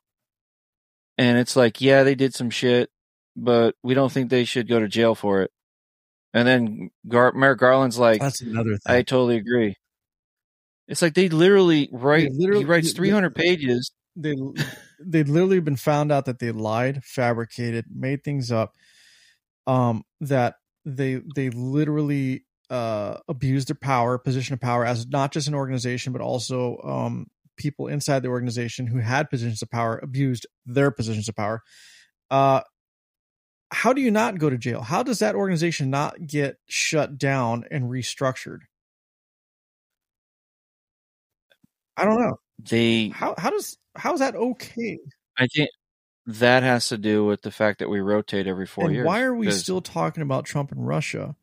[1.18, 2.90] and it's like, yeah, they did some shit,
[3.36, 5.52] but we don't think they should go to jail for it.
[6.34, 9.76] And then Gar- Merrick Garland's like, that's another thing I totally agree.
[10.88, 12.32] It's like they literally write.
[12.32, 13.92] literally- he writes they- three hundred pages.
[14.16, 14.36] they
[15.00, 18.74] they'd literally been found out that they lied, fabricated, made things up.
[19.68, 20.56] Um, that
[20.86, 26.12] they they literally uh abused their power, position of power as not just an organization,
[26.14, 27.28] but also um
[27.58, 31.62] people inside the organization who had positions of power abused their positions of power.
[32.30, 32.62] Uh
[33.72, 34.82] how do you not go to jail?
[34.82, 38.60] How does that organization not get shut down and restructured?
[41.98, 42.38] I don't know.
[42.60, 45.00] They, How how does how is that okay?
[45.38, 45.70] I think
[46.26, 49.06] that has to do with the fact that we rotate every four and years.
[49.06, 51.36] why are we still talking about Trump and Russia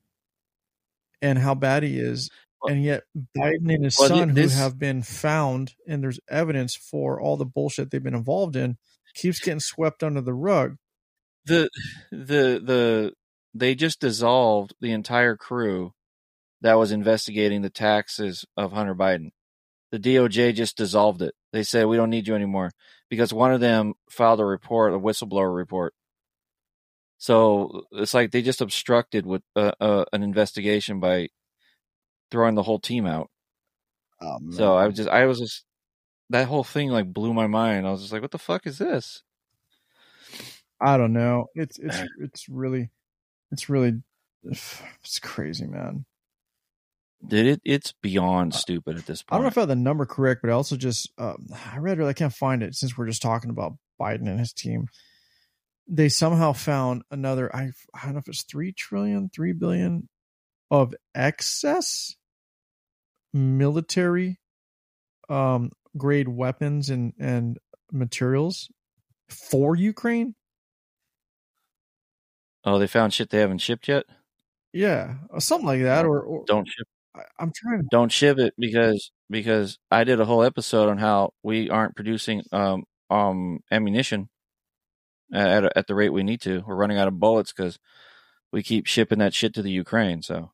[1.21, 2.31] and how bad he is?
[2.69, 3.05] And yet
[3.37, 7.37] Biden and his Well, son, this- who have been found, and there's evidence for all
[7.37, 8.77] the bullshit they've been involved in,
[9.15, 10.77] keeps getting swept under the rug.
[11.47, 11.69] the
[12.11, 13.13] the the
[13.55, 15.93] they just dissolved the entire crew
[16.61, 19.31] that was investigating the taxes of Hunter Biden.
[19.91, 21.35] The DOJ just dissolved it.
[21.53, 22.71] They said we don't need you anymore
[23.09, 25.95] because one of them filed a report, a whistleblower report.
[27.19, 31.29] So it's like they just obstructed with uh, uh, an investigation by
[32.31, 33.31] throwing the whole team out.
[34.21, 35.65] Oh, So I was just, I was just,
[36.31, 37.87] that whole thing like blew my mind.
[37.87, 39.23] I was just like, what the fuck is this?
[40.81, 41.47] I don't know.
[41.55, 42.91] It's it's it's really,
[43.51, 44.03] it's really,
[44.45, 46.05] it's crazy, man.
[47.27, 47.61] Did it?
[47.65, 49.33] It's beyond stupid at this point.
[49.33, 51.77] I don't know if I have the number correct, but I also just um, I
[51.79, 52.05] read it.
[52.05, 54.87] I can't find it since we're just talking about Biden and his team.
[55.87, 57.55] They somehow found another.
[57.55, 60.09] I I don't know if it's three trillion, three billion
[60.71, 62.17] of excess
[63.33, 64.39] military
[65.29, 67.59] um grade weapons and and
[67.93, 68.69] materials
[69.29, 70.35] for Ukraine.
[72.65, 74.05] oh, they found shit they haven't shipped yet.
[74.73, 76.05] Yeah, or something like that.
[76.05, 76.87] Or, or Don't ship.
[77.15, 77.87] I, I'm trying to.
[77.91, 82.43] Don't ship it because because I did a whole episode on how we aren't producing
[82.53, 84.29] um um ammunition
[85.33, 86.63] at at the rate we need to.
[86.67, 87.79] We're running out of bullets because
[88.53, 90.23] we keep shipping that shit to the Ukraine.
[90.23, 90.53] So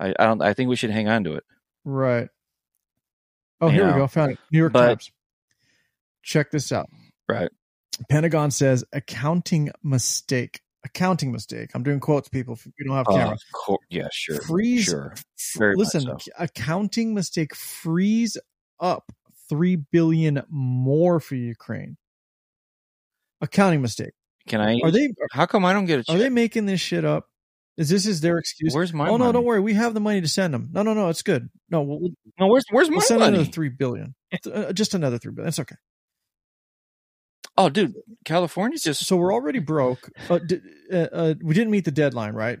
[0.00, 0.42] I I don't.
[0.42, 1.44] I think we should hang on to it.
[1.84, 2.28] Right.
[3.60, 4.06] Oh, You here we go.
[4.06, 4.38] Found it.
[4.50, 5.10] New York but- Times.
[6.22, 6.88] Check this out.
[7.28, 7.50] Right.
[8.10, 10.60] Pentagon says accounting mistake.
[10.84, 11.70] Accounting mistake.
[11.74, 12.54] I'm doing quotes, people.
[12.54, 13.44] If you don't have Oh, cameras.
[13.54, 13.80] cool.
[13.90, 14.08] Yeah.
[14.12, 14.40] Sure.
[14.42, 14.84] Freeze.
[14.84, 15.14] Sure.
[15.56, 16.16] Very listen, so.
[16.38, 18.36] accounting mistake frees
[18.80, 19.12] up
[19.48, 21.96] three billion more for Ukraine.
[23.40, 24.12] Accounting mistake.
[24.46, 24.78] Can I?
[24.82, 26.16] Are they How come I don't get a check?
[26.16, 27.28] are they making this shit up?
[27.76, 28.72] Is this is their excuse?
[28.74, 29.32] Where's my oh no, money?
[29.32, 29.60] don't worry.
[29.60, 30.68] We have the money to send them.
[30.72, 31.08] No, no, no.
[31.08, 31.48] It's good.
[31.70, 33.36] No, we'll, No, where's where's my we'll send money?
[33.36, 34.14] another three billion.
[34.52, 35.48] Uh, just another three billion.
[35.48, 35.74] It's okay.
[37.56, 37.94] Oh, dude,
[38.24, 40.10] California's just So we're already broke.
[40.28, 40.62] Uh, did,
[40.92, 42.58] uh, uh, we didn't meet the deadline, right?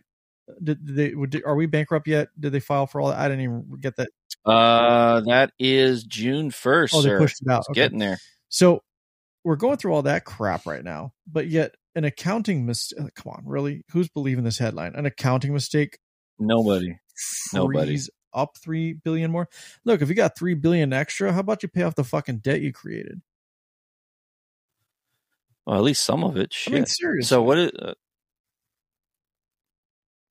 [0.62, 0.96] Did, did
[1.32, 1.42] they?
[1.42, 2.28] Are we bankrupt yet?
[2.38, 3.18] Did they file for all that?
[3.18, 4.08] I didn't even get that.
[4.44, 6.94] uh that is June first.
[6.94, 7.18] Oh, they sir.
[7.18, 7.60] pushed it out.
[7.60, 7.80] It's Okay.
[7.80, 8.18] getting there.
[8.50, 8.82] So
[9.42, 13.14] we're going through all that crap right now, but yet an accounting mistake.
[13.14, 13.82] Come on, really?
[13.90, 14.94] Who's believing this headline?
[14.94, 15.98] An accounting mistake
[16.38, 16.98] Nobody.
[17.52, 17.98] Nobody.
[18.32, 19.48] up three billion more.
[19.84, 22.60] Look, if you got three billion extra, how about you pay off the fucking debt
[22.60, 23.20] you created?
[25.66, 26.52] Well, at least some of it.
[26.52, 26.72] Shit.
[26.72, 27.26] I mean, seriously.
[27.26, 27.58] so what?
[27.58, 27.94] Is, uh,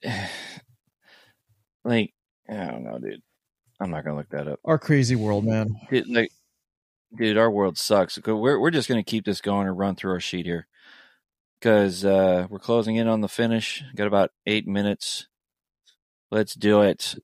[1.86, 2.14] like,
[2.50, 3.22] I don't know, dude.
[3.80, 4.60] I'm not gonna look that up.
[4.64, 5.76] Our crazy world, man.
[5.90, 6.30] Dude, like,
[7.18, 8.20] dude, our world sucks.
[8.26, 10.68] We're we're just gonna keep this going and run through our sheet here
[11.64, 13.82] because uh, we're closing in on the finish.
[13.96, 15.28] Got about eight minutes.
[16.30, 17.16] Let's do it.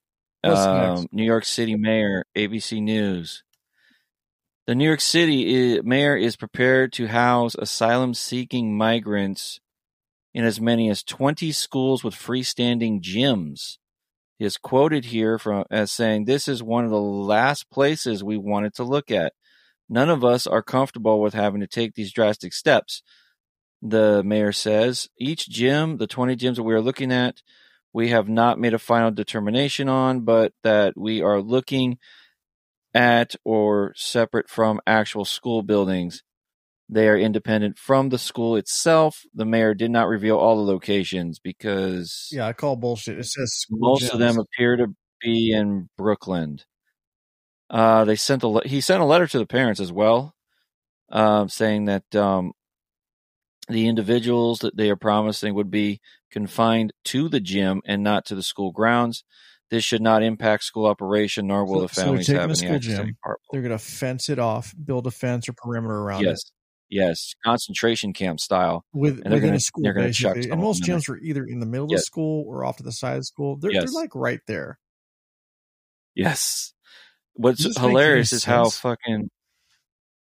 [1.01, 1.07] Um.
[1.11, 3.43] New York City Mayor, ABC News.
[4.65, 9.59] The New York City i- mayor is prepared to house asylum seeking migrants
[10.33, 13.77] in as many as 20 schools with freestanding gyms.
[14.37, 18.37] He is quoted here from as saying, This is one of the last places we
[18.37, 19.33] wanted to look at.
[19.89, 23.03] None of us are comfortable with having to take these drastic steps.
[23.81, 27.41] The mayor says, Each gym, the 20 gyms that we are looking at,
[27.93, 31.97] we have not made a final determination on, but that we are looking
[32.93, 36.23] at or separate from actual school buildings.
[36.91, 39.21] They are independent from the school itself.
[39.33, 43.19] The mayor did not reveal all the locations because Yeah, I call bullshit.
[43.19, 44.87] It says school most of them appear to
[45.21, 46.59] be in Brooklyn.
[47.69, 50.33] Uh, they sent a le- he sent a letter to the parents as well,
[51.11, 52.53] um, saying that um,
[53.69, 56.01] the individuals that they are promising would be
[56.31, 59.23] confined to the gym and not to the school grounds.
[59.69, 62.49] This should not impact school operation, nor will So- the so they're families taking have
[62.49, 63.17] any school access gym.
[63.51, 66.29] They're gonna fence it off, build a fence or perimeter around it.
[66.29, 66.39] Yes,
[66.89, 68.83] yes, concentration camp style.
[68.93, 71.45] with And they're within gonna- a school they're gonna chuck And most gyms are either
[71.45, 72.01] in the middle of Yes.
[72.01, 73.57] the school or off to the side of the school.
[73.57, 73.83] They're, Yes.
[73.85, 74.79] they're like right there.
[76.15, 76.73] Yes.
[77.33, 79.29] What's Does this make any hilarious is how fucking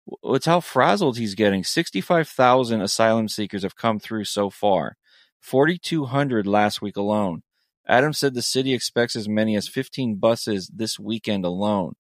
[0.05, 1.65] what's how frazzled he's getting.
[1.65, 4.97] Sixty-five thousand asylum seekers have come through so far.
[5.41, 7.43] Forty-two hundred last week alone.
[7.87, 11.95] Adams said the city expects as many as fifteen buses this weekend alone.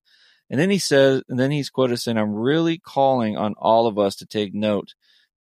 [0.50, 3.98] And then he says, and then he's quoted saying, "I'm really calling on all of
[3.98, 4.94] us to take note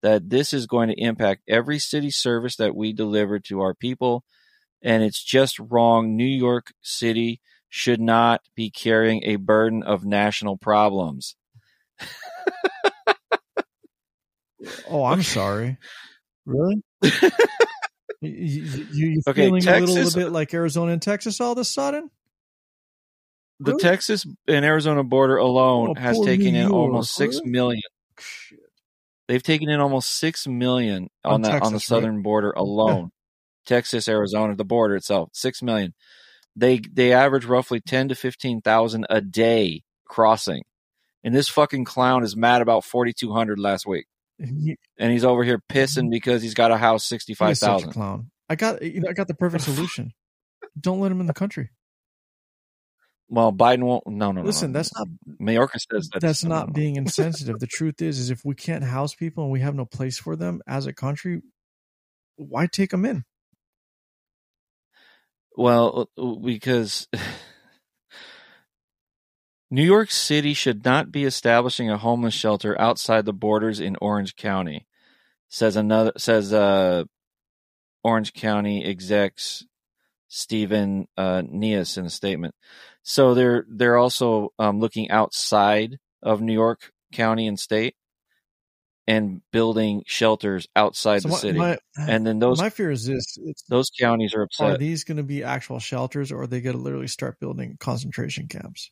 [0.02, 4.24] that this is going to impact every city service that we deliver to our people,
[4.82, 6.16] and it's just wrong.
[6.16, 7.40] New York City."
[7.74, 11.36] should not be carrying a burden of national problems.
[14.88, 15.76] Oh, I'm sorry.
[16.46, 16.82] Really?
[18.20, 21.64] you, you, Okay, feeling a little, Texas- bit like Arizona and Texas all of a
[21.64, 22.10] sudden?
[23.58, 23.82] the Really?
[23.82, 27.50] Texas and Arizona border alone Oh, has taken in almost six really?
[27.50, 27.82] million.
[28.18, 28.58] Shit.
[29.28, 31.82] They've taken in almost six million On on, that on the Texas, right?
[31.82, 33.10] southern border alone.
[33.66, 35.94] Texas, Arizona, the border itself, six million.
[36.56, 40.62] They they average roughly ten to fifteen thousand a day crossing,
[41.24, 44.06] and this fucking clown is mad about forty two hundred last week,
[44.38, 47.84] and he's over here pissing because he's got a house sixty he five is such
[47.84, 48.30] a clown.
[48.48, 50.12] I got you know, I got the perfect solution.
[50.78, 51.70] Don't let him in the country.
[53.28, 54.06] Well, Biden won't.
[54.06, 54.46] No, no, no.
[54.46, 54.78] Listen, no.
[54.78, 55.08] that's not
[55.40, 56.72] Mayorkas says that's, that's no, no, not no.
[56.74, 57.58] being insensitive.
[57.58, 60.36] the truth is, is if we can't house people and we have no place for
[60.36, 61.40] them as a country,
[62.36, 63.24] why take them in?
[65.56, 67.08] Well, uh, because
[69.72, 74.36] New York City should not be establishing a homeless shelter outside the borders in Orange
[74.36, 74.86] County,
[75.48, 77.04] says another says uh,
[78.04, 79.64] Orange County execs
[80.28, 82.54] Stephen uh, Neas in a statement.
[83.02, 87.94] So they're they're also um, looking outside of New York County and state
[89.06, 93.06] and building shelters outside So the my, city, my, and then those my fear is
[93.06, 94.72] this: it's, those counties are upset.
[94.72, 97.78] are these going to be actual shelters, or are they going to literally start building
[97.80, 98.90] concentration camps?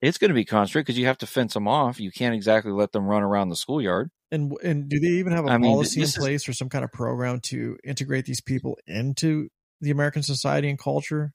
[0.00, 1.98] It's going to be concentrated because you have to fence them off.
[1.98, 4.10] You can't exactly let them run around the schoolyard.
[4.30, 6.52] And and do they even have a I mean, policy in this is- place or
[6.52, 9.48] some kind of program to integrate these people into
[9.80, 11.32] the American society and culture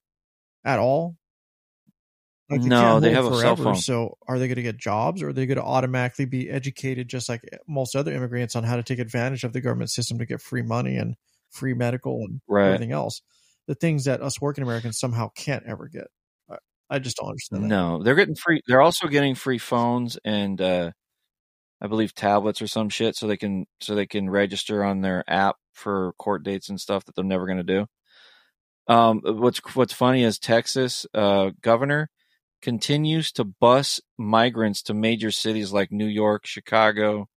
[0.64, 1.18] at all?
[2.50, 3.76] Like No, they have a cell phone.
[3.76, 7.08] So are they going to get jobs, or are they going to automatically be educated,
[7.08, 10.26] just like most other immigrants, on how to take advantage of the government system to
[10.26, 11.16] get free money and
[11.52, 12.68] free medical and Right.
[12.68, 13.22] everything else?
[13.68, 16.08] The things that us working Americans somehow can't ever get.
[16.96, 17.64] I, just don't understand.
[17.64, 17.68] that.
[17.68, 18.62] No, they're getting free.
[18.68, 20.92] They're also getting free phones and uh,
[21.82, 25.24] I believe tablets or some shit, so they can so they can register on their
[25.28, 27.86] app for court dates and stuff that they're never going to do.
[28.88, 32.10] Um, what's what's funny is Texas uh, governor
[32.62, 37.28] continues to bus migrants to major cities like New York, Chicago.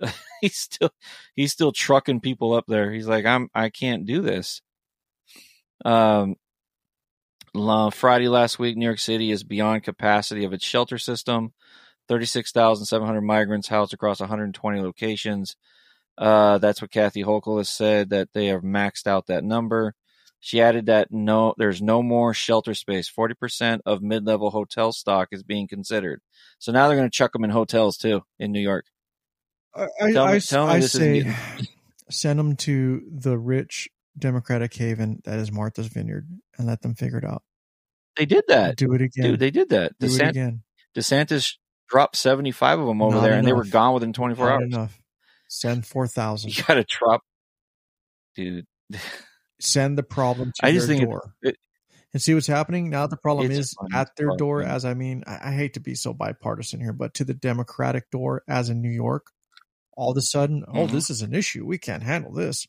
[0.40, 0.90] he's still
[1.34, 2.92] he's still trucking people up there.
[2.92, 4.60] He's like, I'm I can't do this.
[5.84, 6.36] Um,
[7.56, 11.52] la- Friday last week, New York City is beyond capacity of its shelter system.
[12.08, 15.56] 36,700 migrants housed across 120 locations.
[16.16, 19.94] Uh, that's what Kathy Hochul has said that they have maxed out that number.
[20.40, 23.10] She added that no, there's no more shelter space.
[23.10, 26.20] 40% of mid-level hotel stock is being considered.
[26.58, 28.86] So now they're going to chuck them in hotels too in New York.
[29.74, 31.66] I, I, Tell me- I- tell me I this isn't say getting-
[32.10, 33.88] send them to the rich
[34.18, 36.26] Democratic haven that is Martha's Vineyard
[36.58, 37.42] and let them figure it out.
[38.16, 38.76] They did that.
[38.76, 39.24] Do it again.
[39.32, 39.92] Dude, they did that.
[39.98, 40.62] Do it again.
[40.96, 41.54] DeSantis
[41.88, 44.62] dropped 75 of them over Not there and they were gone within 24 Not hours.
[44.64, 45.00] enough.
[45.48, 46.50] Send four thousand.
[46.56, 47.20] You got to drop.
[48.34, 48.66] Dude.
[49.60, 51.34] Send the problem to I their just think door.
[51.42, 51.56] it-
[52.12, 53.06] and see what's happening now.
[53.06, 54.62] The problem It's is at their It's door.
[54.62, 58.10] As I mean, I, I hate to be so bipartisan here, but to the Democratic
[58.10, 59.26] door, as in New York,
[59.98, 60.92] all of a sudden, oh, Mhm.
[60.92, 61.66] this is an issue.
[61.66, 62.66] We can't handle this.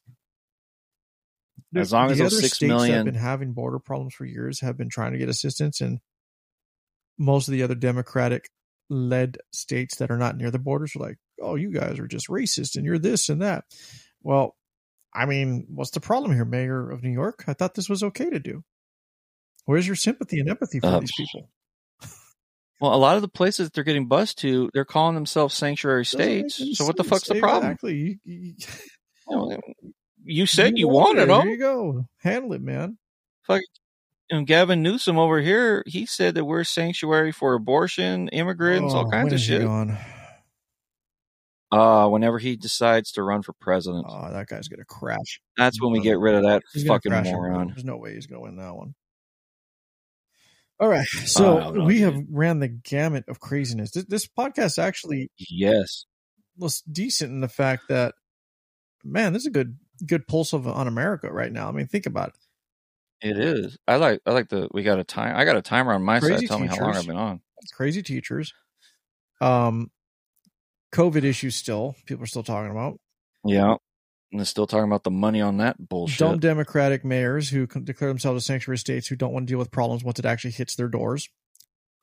[1.75, 4.25] As long as the those other six states that have been having border problems for
[4.25, 5.99] years have been trying to get assistance, and
[7.17, 8.49] most of the other Democratic
[8.89, 12.27] led states that are not near the borders are like, "Oh, you guys are just
[12.29, 13.65] racist, and you're this and that."
[14.21, 14.55] Well,
[15.13, 17.43] I mean, what's the problem here, Mayor of New York?
[17.47, 18.63] I thought this was okay to do.
[19.65, 21.49] Where's your sympathy and empathy for Uh, these people?
[22.79, 26.05] Well, a lot of the places that they're getting bused to, they're calling themselves sanctuary
[26.05, 26.61] states.
[26.77, 27.71] So what the fuck's the problem?
[27.71, 27.95] Exactly.
[27.95, 28.55] You, you, You,
[29.31, 29.57] know,
[30.27, 31.27] you said you, want wanted it.
[31.33, 31.49] Here them.
[31.49, 32.05] you go.
[32.21, 32.97] Handle it, man.
[34.29, 39.09] And Gavin Newsom over here, he said that we're sanctuary for abortion, immigrants, all Oh,
[39.09, 39.61] kinds when of shit.
[39.61, 39.97] gone?
[41.71, 45.39] Uh, whenever he decides to run for president, Oh, that guy's gonna crash.
[45.55, 47.67] that's when we get rid of that He's fucking moron.
[47.69, 48.95] There's no way he's gonna win that one.
[50.79, 53.91] All right, so know, we have ran the gamut of craziness.
[53.91, 56.05] This, this podcast actually Yes.
[56.57, 58.13] was decent in the fact that,
[59.03, 61.67] man, this is a good good pulse of on America right now.
[61.67, 62.35] I mean, think about it.
[63.29, 63.77] It is.
[63.87, 64.21] I like.
[64.25, 64.67] I like the.
[64.71, 65.35] We got a time.
[65.35, 66.47] I got a timer on my Crazy side.
[66.49, 66.95] Tell me how long.
[66.95, 67.41] I've been on.
[67.73, 68.53] Crazy teachers,
[69.41, 69.89] um,
[70.93, 71.55] COVID issues.
[71.55, 72.99] Still, people are still talking about
[73.43, 73.75] Yeah.
[74.31, 76.19] And they're still talking about the money on that bullshit.
[76.19, 79.71] dumb Democratic mayors who declare themselves as sanctuary states who don't want to deal with
[79.71, 81.29] problems once it actually hits their doors.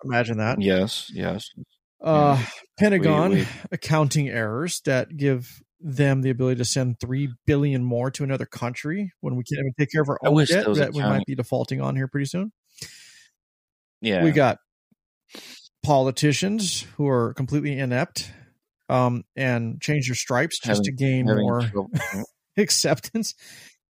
[0.02, 0.60] Imagine that.
[0.60, 1.10] Yes.
[1.12, 1.50] Yes.
[2.02, 2.42] Uh,
[2.78, 8.10] Pentagon We- we- accounting errors that give them the ability to send three billion more
[8.10, 10.78] to another country when we can't even take care of our I own debt those
[10.78, 12.52] that we might be defaulting on here pretty soon.
[14.00, 14.22] Yeah.
[14.22, 14.58] We got
[15.82, 18.30] politicians who are completely inept
[18.88, 21.62] um, and change their stripes just to gain more
[22.56, 23.34] acceptance.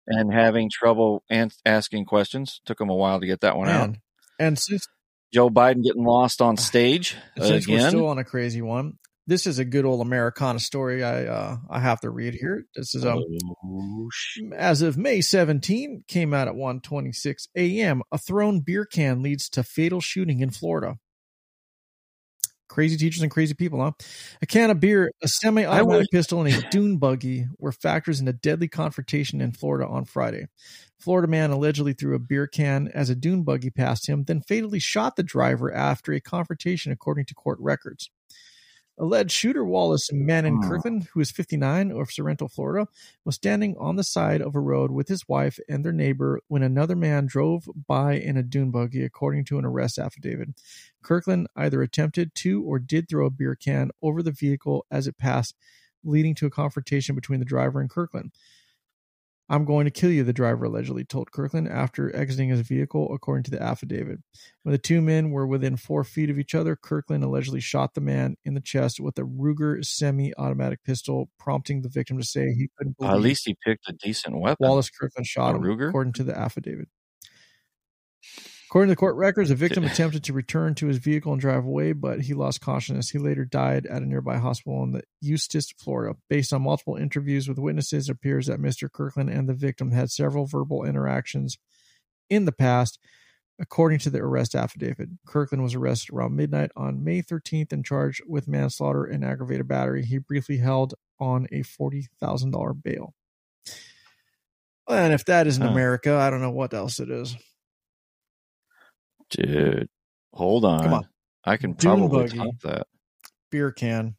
[0.07, 2.61] and having trouble an- asking questions.
[2.67, 3.97] Took them a while to get that one out.
[4.39, 4.87] And since
[5.33, 7.91] Joe Biden getting lost on stage Since we're again.
[7.91, 8.99] still on a crazy one,
[9.31, 11.05] this is a good old Americana story.
[11.05, 12.65] I uh, I have to read here.
[12.75, 13.23] This is um
[13.65, 14.09] Oh,
[14.57, 18.03] as of May 17, came out at 1:26 a.m.
[18.11, 20.97] A thrown beer can leads to fatal shooting in Florida.
[22.69, 23.93] Crazy teachers and crazy people, huh?
[24.43, 28.33] A can of beer, a semi-automatic pistol, and a dune buggy were factors in a
[28.33, 30.47] deadly confrontation in Florida on Friday.
[30.99, 34.81] Florida man allegedly threw a beer can as a dune buggy passed him, then fatally
[34.81, 38.11] shot the driver after a confrontation, according to court records.
[39.01, 40.69] Alleged shooter Wallace Mannon Hmm.
[40.69, 42.87] Kirkland, who is 59 of Sorrento, Florida,
[43.25, 46.63] was standing on the side of a road with his wife and their neighbor when
[46.63, 50.51] another man drove by in a dune buggy, according to an arrest affidavit.
[51.03, 55.17] Kirkland either attempted to or did throw a beer can over the vehicle as it
[55.17, 55.55] passed,
[56.05, 58.33] leading to a confrontation between the driver and Kirkland.
[59.51, 63.43] I'm going to kill you, the driver allegedly told Kirkland after exiting his vehicle, according
[63.45, 64.21] to the affidavit.
[64.63, 68.01] When the two men were within four feet of each other, Kirkland allegedly shot the
[68.01, 72.53] man in the chest with a Ruger semi automatic pistol, prompting the victim to say
[72.53, 74.69] he couldn't believe At least he picked a decent weapon.
[74.69, 75.89] Wallace Kirkland shot A him, Ruger?
[75.89, 76.89] according to the affidavit.
[78.71, 81.65] According to the court records, the victim attempted to return to his vehicle and drive
[81.65, 83.11] away, but he lost consciousness.
[83.11, 86.17] He later died at a nearby hospital in the Eustis, Florida.
[86.29, 88.89] Based on multiple interviews with witnesses, it appears that Mr.
[88.89, 91.59] Kirkland and the victim had several verbal interactions
[92.29, 93.01] in the past.
[93.59, 98.23] According to the arrest affidavit, Kirkland was arrested around midnight on May 13th and charged
[98.25, 100.05] with manslaughter and aggravated battery.
[100.05, 103.15] He briefly held on a $40,000 bail.
[104.89, 105.71] And if that isn't Huh.
[105.71, 107.37] America, I don't know what else it is.
[109.31, 109.89] Dude,
[110.33, 110.83] hold on.
[110.83, 111.09] Come on.
[111.45, 112.39] I can Dune probably buggy.
[112.39, 112.87] top that.
[113.51, 114.17] Beer can,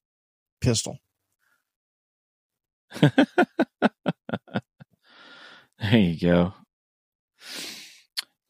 [0.61, 0.97] pistol.
[5.81, 6.53] There you go.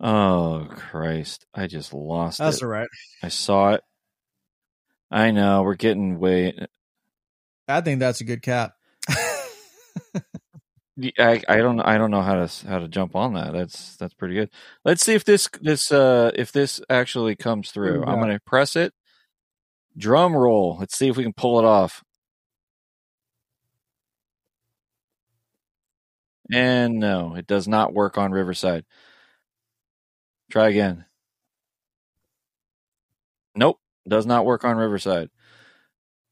[0.01, 1.45] Oh Christ!
[1.53, 2.63] I just lost That's it.
[2.63, 2.89] all right.
[3.23, 3.83] I saw it.
[5.09, 6.67] I know we're getting way.
[7.69, 8.73] I think that's a good cat.
[11.17, 13.53] I, I don't I don't know how to how to jump on that.
[13.53, 14.49] That's that's pretty good.
[14.83, 18.03] Let's see if this this uh if this actually comes through.
[18.03, 18.93] I'm gonna press it.
[19.97, 20.77] Drum roll.
[20.79, 22.03] Let's see if we can pull it off.
[26.51, 28.85] And no, it does not work on Riverside.
[30.51, 31.05] Try again.
[33.55, 35.29] Nope, does not work on Riverside.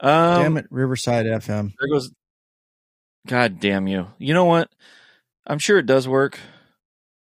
[0.02, 1.74] Um, Damn it, Riverside FM.
[1.80, 2.12] there goes.
[3.30, 4.08] God damn you!
[4.18, 4.72] You know what?
[5.46, 6.40] I'm sure it does work,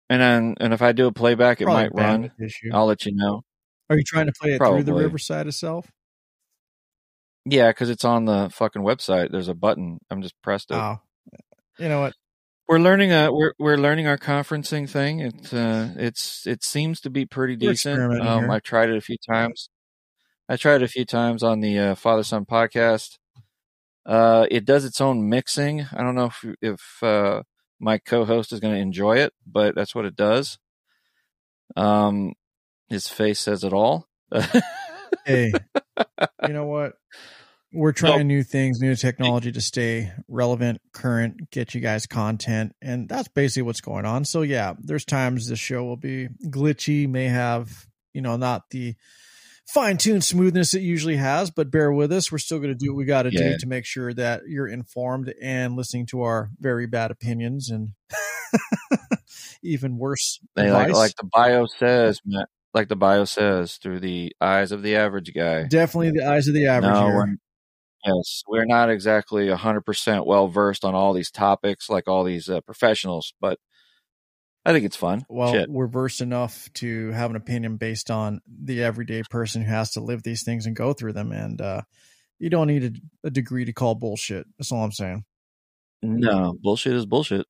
[0.09, 2.33] and then and if I do a playback, it Probably might run.
[2.43, 2.71] Issue.
[2.73, 3.43] I'll let you know.
[3.91, 5.93] Are you trying to play it through the Riverside itself?
[7.45, 9.31] Yeah, because it's on the fucking website.
[9.31, 9.99] There's a button.
[10.11, 10.77] I'm just pressed it.
[10.77, 11.01] Oh,
[11.79, 12.15] you know what?
[12.67, 15.21] We're learning a we're we're learning our conferencing thing.
[15.21, 18.23] It uh, it's it seems to be pretty We're decent.
[18.23, 18.51] Um.
[18.51, 19.69] I tried it a few times.
[20.49, 23.19] I tried it a few times on the uh, Father Son podcast.
[24.11, 25.87] Uh, it does its own mixing.
[25.93, 27.45] I don't know if if uh,
[27.79, 30.59] my co-host is going to enjoy it, but that's what it does.
[31.77, 32.33] Um,
[32.89, 34.09] his face says it all.
[35.25, 35.53] Hey,
[36.47, 36.95] you know what?
[37.73, 43.09] We're trying new things, new technology to stay relevant, current, get you guys content, and
[43.09, 44.25] that's basically what's going on.
[44.25, 48.97] So yeah, there's times the show will be glitchy, may have you know not the
[49.73, 52.31] fine-tuned smoothness it usually has, but bear with us.
[52.33, 53.51] We're still going to do what we got to Yeah.
[53.51, 57.91] do to make sure that you're informed and listening to our very bad opinions and
[59.62, 64.35] even worse They like like the bio says, man, like the bio says, through the
[64.41, 65.64] eyes of the average guy.
[65.64, 66.93] Definitely the eyes of the average.
[66.93, 67.37] No, we're,
[68.05, 72.49] yes, we're not exactly hundred percent well versed on all these topics like all these
[72.49, 73.59] uh, professionals, but
[74.65, 75.25] I think it's fun.
[75.29, 75.71] well, Shit.
[75.71, 80.01] we're versed enough to have an opinion based on the everyday person who has to
[80.01, 81.33] live these things and go through them.
[81.33, 81.83] And uh,
[82.39, 82.85] you don't need
[83.25, 84.47] a, a degree to call bullshit.
[84.59, 85.25] That's all I'm saying.
[86.03, 87.47] No, bullshit is bullshit.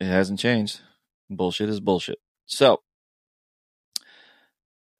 [0.00, 0.80] It hasn't changed.
[1.28, 2.18] Bullshit is bullshit.
[2.46, 2.80] So,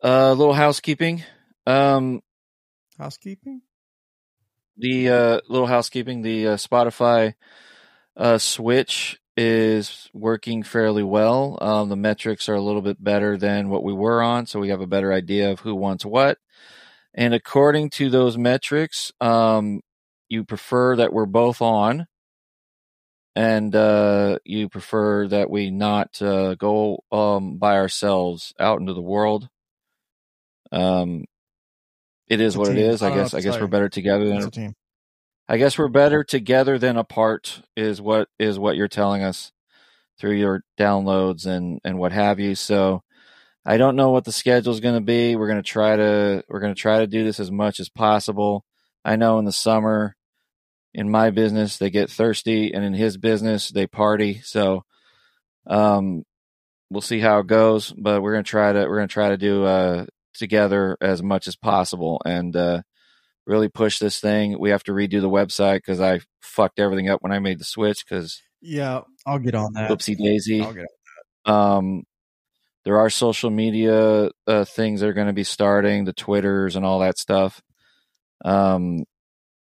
[0.02, 1.24] a uh, little housekeeping.
[1.66, 2.20] Um,
[2.98, 3.62] Housekeeping?
[4.76, 6.22] the uh, little housekeeping.
[6.22, 7.34] The uh, Spotify
[8.16, 11.56] uh, switch is working fairly well.
[11.62, 14.68] Um, the metrics are a little bit better than what we were on, so we
[14.68, 16.36] have a better idea of who wants what.
[17.14, 19.80] And according to those metrics, um,
[20.28, 22.06] you prefer that we're both on,
[23.34, 29.00] and uh, you prefer that we not uh, go um, by ourselves out into the
[29.00, 29.48] world.
[30.70, 31.24] Um,
[32.28, 32.84] it is what it team.
[32.84, 33.02] is.
[33.02, 33.32] I I guess.
[33.32, 34.74] I guess we're better together than a team.
[35.50, 39.50] I guess we're better together than apart is what is what you're telling us
[40.16, 42.54] through your downloads and and what have you.
[42.54, 43.02] So
[43.66, 45.34] I don't know what the schedule is going to be.
[45.34, 47.88] We're going to try to we're going to try to do this as much as
[47.88, 48.64] possible.
[49.04, 50.14] I know in the summer
[50.94, 54.42] in my business they get thirsty and in his business they party.
[54.44, 54.84] So
[55.66, 56.22] um
[56.90, 59.30] we'll see how it goes, but we're going to try to we're going to try
[59.30, 62.82] to do uh together as much as possible and uh
[63.50, 64.58] really push this thing.
[64.58, 67.64] We have to redo the website cuz I fucked everything up when I made the
[67.64, 69.90] switch cuz Yeah, I'll get on that.
[69.90, 70.62] whoopsie daisy.
[70.62, 70.86] I'll get
[71.44, 72.04] Um,
[72.84, 76.84] there are social media uh, things that are going to be starting, the Twitters and
[76.84, 77.60] all that stuff.
[78.44, 79.04] Um,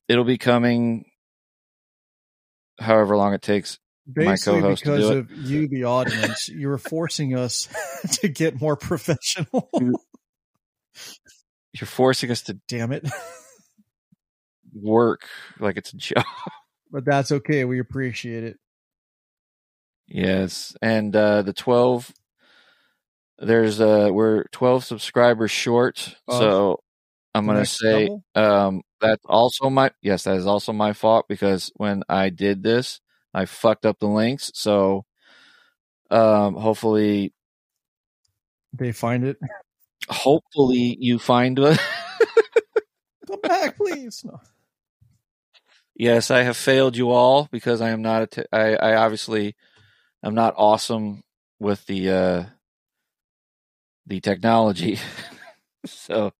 [0.07, 1.05] it'll be coming
[2.79, 3.79] however long it takes.
[4.11, 7.67] Basically, because of you, the audience, you were forcing us
[8.21, 9.69] to get more professional.
[9.73, 9.91] You're
[11.87, 13.05] forcing us to Damn it!
[14.81, 15.21] Work
[15.59, 16.25] like it's a job.
[16.89, 17.65] But that's okay.
[17.65, 18.57] We appreciate it.
[20.07, 22.13] Yes, and uh, the twelve.
[23.39, 26.79] There's uh we're twelve subscribers short, Of so
[27.35, 28.23] I'm gonna say double?
[28.35, 32.99] um that's also my yes that is also my fault because when I did this
[33.33, 34.49] I fucked up the links.
[34.55, 35.05] So
[36.09, 37.33] um hopefully
[38.73, 39.37] They find it.
[40.09, 41.79] hopefully you find it.
[43.27, 44.23] Come back, please.
[44.25, 44.39] No.
[45.97, 49.55] Yes, I have failed you all because I am not a te- I I obviously
[50.23, 51.23] am not awesome
[51.59, 52.43] with the uh
[54.05, 54.99] the technology.
[55.85, 56.31] so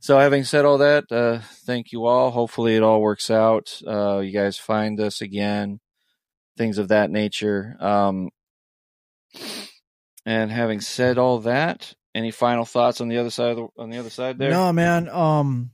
[0.00, 2.30] so having said all that, uh thank you all.
[2.30, 3.80] Hopefully it all works out.
[3.86, 5.80] Uh you guys find us again,
[6.58, 7.76] things of that nature.
[7.80, 8.30] Um
[10.26, 13.90] and having said all that, any final thoughts on the other side of the, on
[13.90, 14.50] the other side there?
[14.50, 15.08] No, man.
[15.08, 15.70] Um,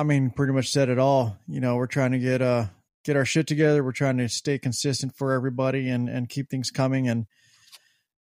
[0.00, 1.36] I mean, pretty much said it all.
[1.46, 2.68] You know, we're trying to get uh
[3.04, 3.84] get our shit together.
[3.84, 7.06] We're trying to stay consistent for everybody and and keep things coming.
[7.06, 7.26] And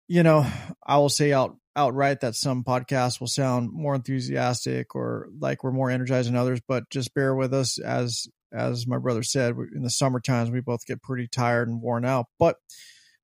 [0.07, 0.47] you know,
[0.87, 5.71] I will say out outright that some podcasts will sound more enthusiastic or like we're
[5.73, 9.83] more energized than others, but just bear with us as as my brother said in
[9.83, 12.57] the summer times we both get pretty tired and worn out, but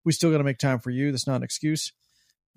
[0.04, 1.10] we still got to make time for you.
[1.10, 1.94] That's not an excuse.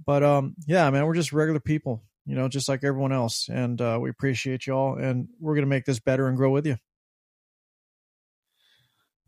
[0.06, 3.82] But um, yeah, man, we're just regular people, you know, just like everyone else, and
[3.82, 6.78] uh, we appreciate y'all, and we're gonna make this better and grow with you.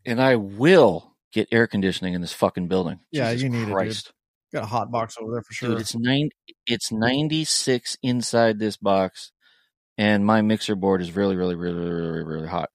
[0.05, 2.99] And I will get air conditioning in this fucking building.
[3.11, 3.73] Yeah, Jesus you need it, dude.
[3.73, 4.13] Christ.
[4.51, 5.69] Got a hot box over there for sure.
[5.69, 6.29] Dude, it's nine.
[6.67, 9.31] It's ninety six inside this box,
[9.97, 12.69] and my mixer board is really, really, really, really, really, really hot,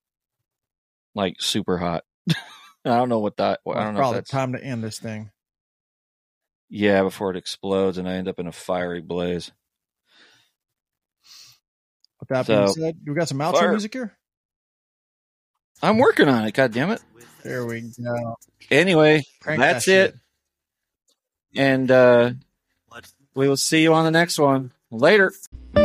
[1.14, 2.04] like super hot.
[2.30, 3.60] I don't know what that.
[3.66, 4.00] I don't know.
[4.00, 5.30] Probably time to end this thing.
[6.70, 9.52] yeah, before it explodes and I end up in a fiery blaze.
[12.24, 13.70] With that being So- said, we got some outro Fire.
[13.70, 14.16] music here.
[15.82, 16.52] I'm working on it.
[16.54, 17.02] God damn it.
[17.42, 18.36] There we go.
[18.70, 20.14] Anyway, Crank that's that it.
[21.54, 22.30] And uh,
[23.34, 24.72] we will see you on the next one.
[24.90, 25.32] Later.
[25.74, 25.83] Let's